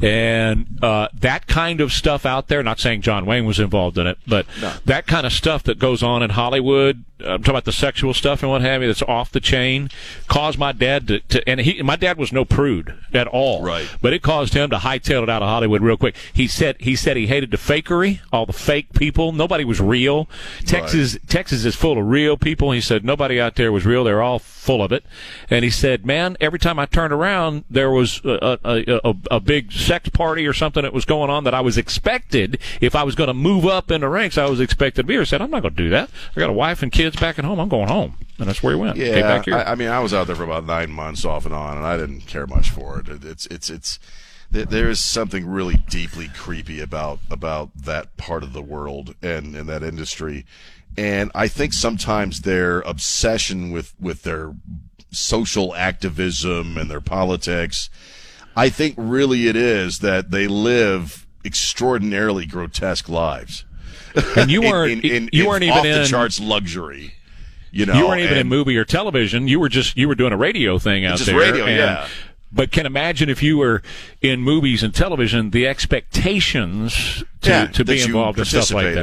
[0.00, 2.62] and uh, that kind of stuff out there.
[2.62, 4.46] Not saying John Wayne was involved in it, but
[4.86, 7.04] that kind of stuff that goes on in Hollywood.
[7.22, 8.88] uh, I'm talking about the sexual stuff and what have you.
[8.88, 9.90] That's off the chain.
[10.28, 13.62] Caused my dad to, to and he, my dad was no prude at all.
[13.62, 13.88] Right.
[14.00, 16.14] But it caused him to hightail it out of Hollywood real quick.
[16.32, 19.32] He said he said he hated the fakery, all the fake people.
[19.32, 20.28] Nobody was real.
[20.64, 22.70] Texas Texas is full of real people.
[22.70, 24.04] He said nobody out there was real.
[24.04, 25.04] They're all full of it.
[25.50, 29.40] And he said, man, every time I turned around, there was a, a, a, a
[29.40, 32.60] big sex party or something that was going on that I was expected.
[32.80, 35.14] If I was going to move up in the ranks, I was expected to be
[35.14, 35.22] here.
[35.22, 36.08] I said, I'm not going to do that.
[36.36, 37.58] I got a wife and kids back at home.
[37.58, 38.14] I'm going home.
[38.40, 38.96] And that's where he went.
[38.96, 39.42] Yeah.
[39.46, 41.86] I, I mean, I was out there for about nine months off and on, and
[41.86, 43.08] I didn't care much for it.
[43.08, 43.98] it it's it's it's
[44.50, 49.68] there is something really deeply creepy about about that part of the world and and
[49.68, 50.46] that industry,
[50.96, 54.54] and I think sometimes their obsession with with their
[55.12, 57.90] social activism and their politics,
[58.56, 63.64] I think really it is that they live extraordinarily grotesque lives.
[64.36, 67.14] and you In- weren't in, in, you weren't even off in the charts luxury.
[67.72, 69.46] You know, you weren't even in movie or television.
[69.48, 71.38] You were just you were doing a radio thing out Just there.
[71.38, 72.08] radio, and- yeah.
[72.52, 73.80] But can imagine if you were
[74.20, 78.94] in movies and television, the expectations to, Yeah, to be involved in stuff like that.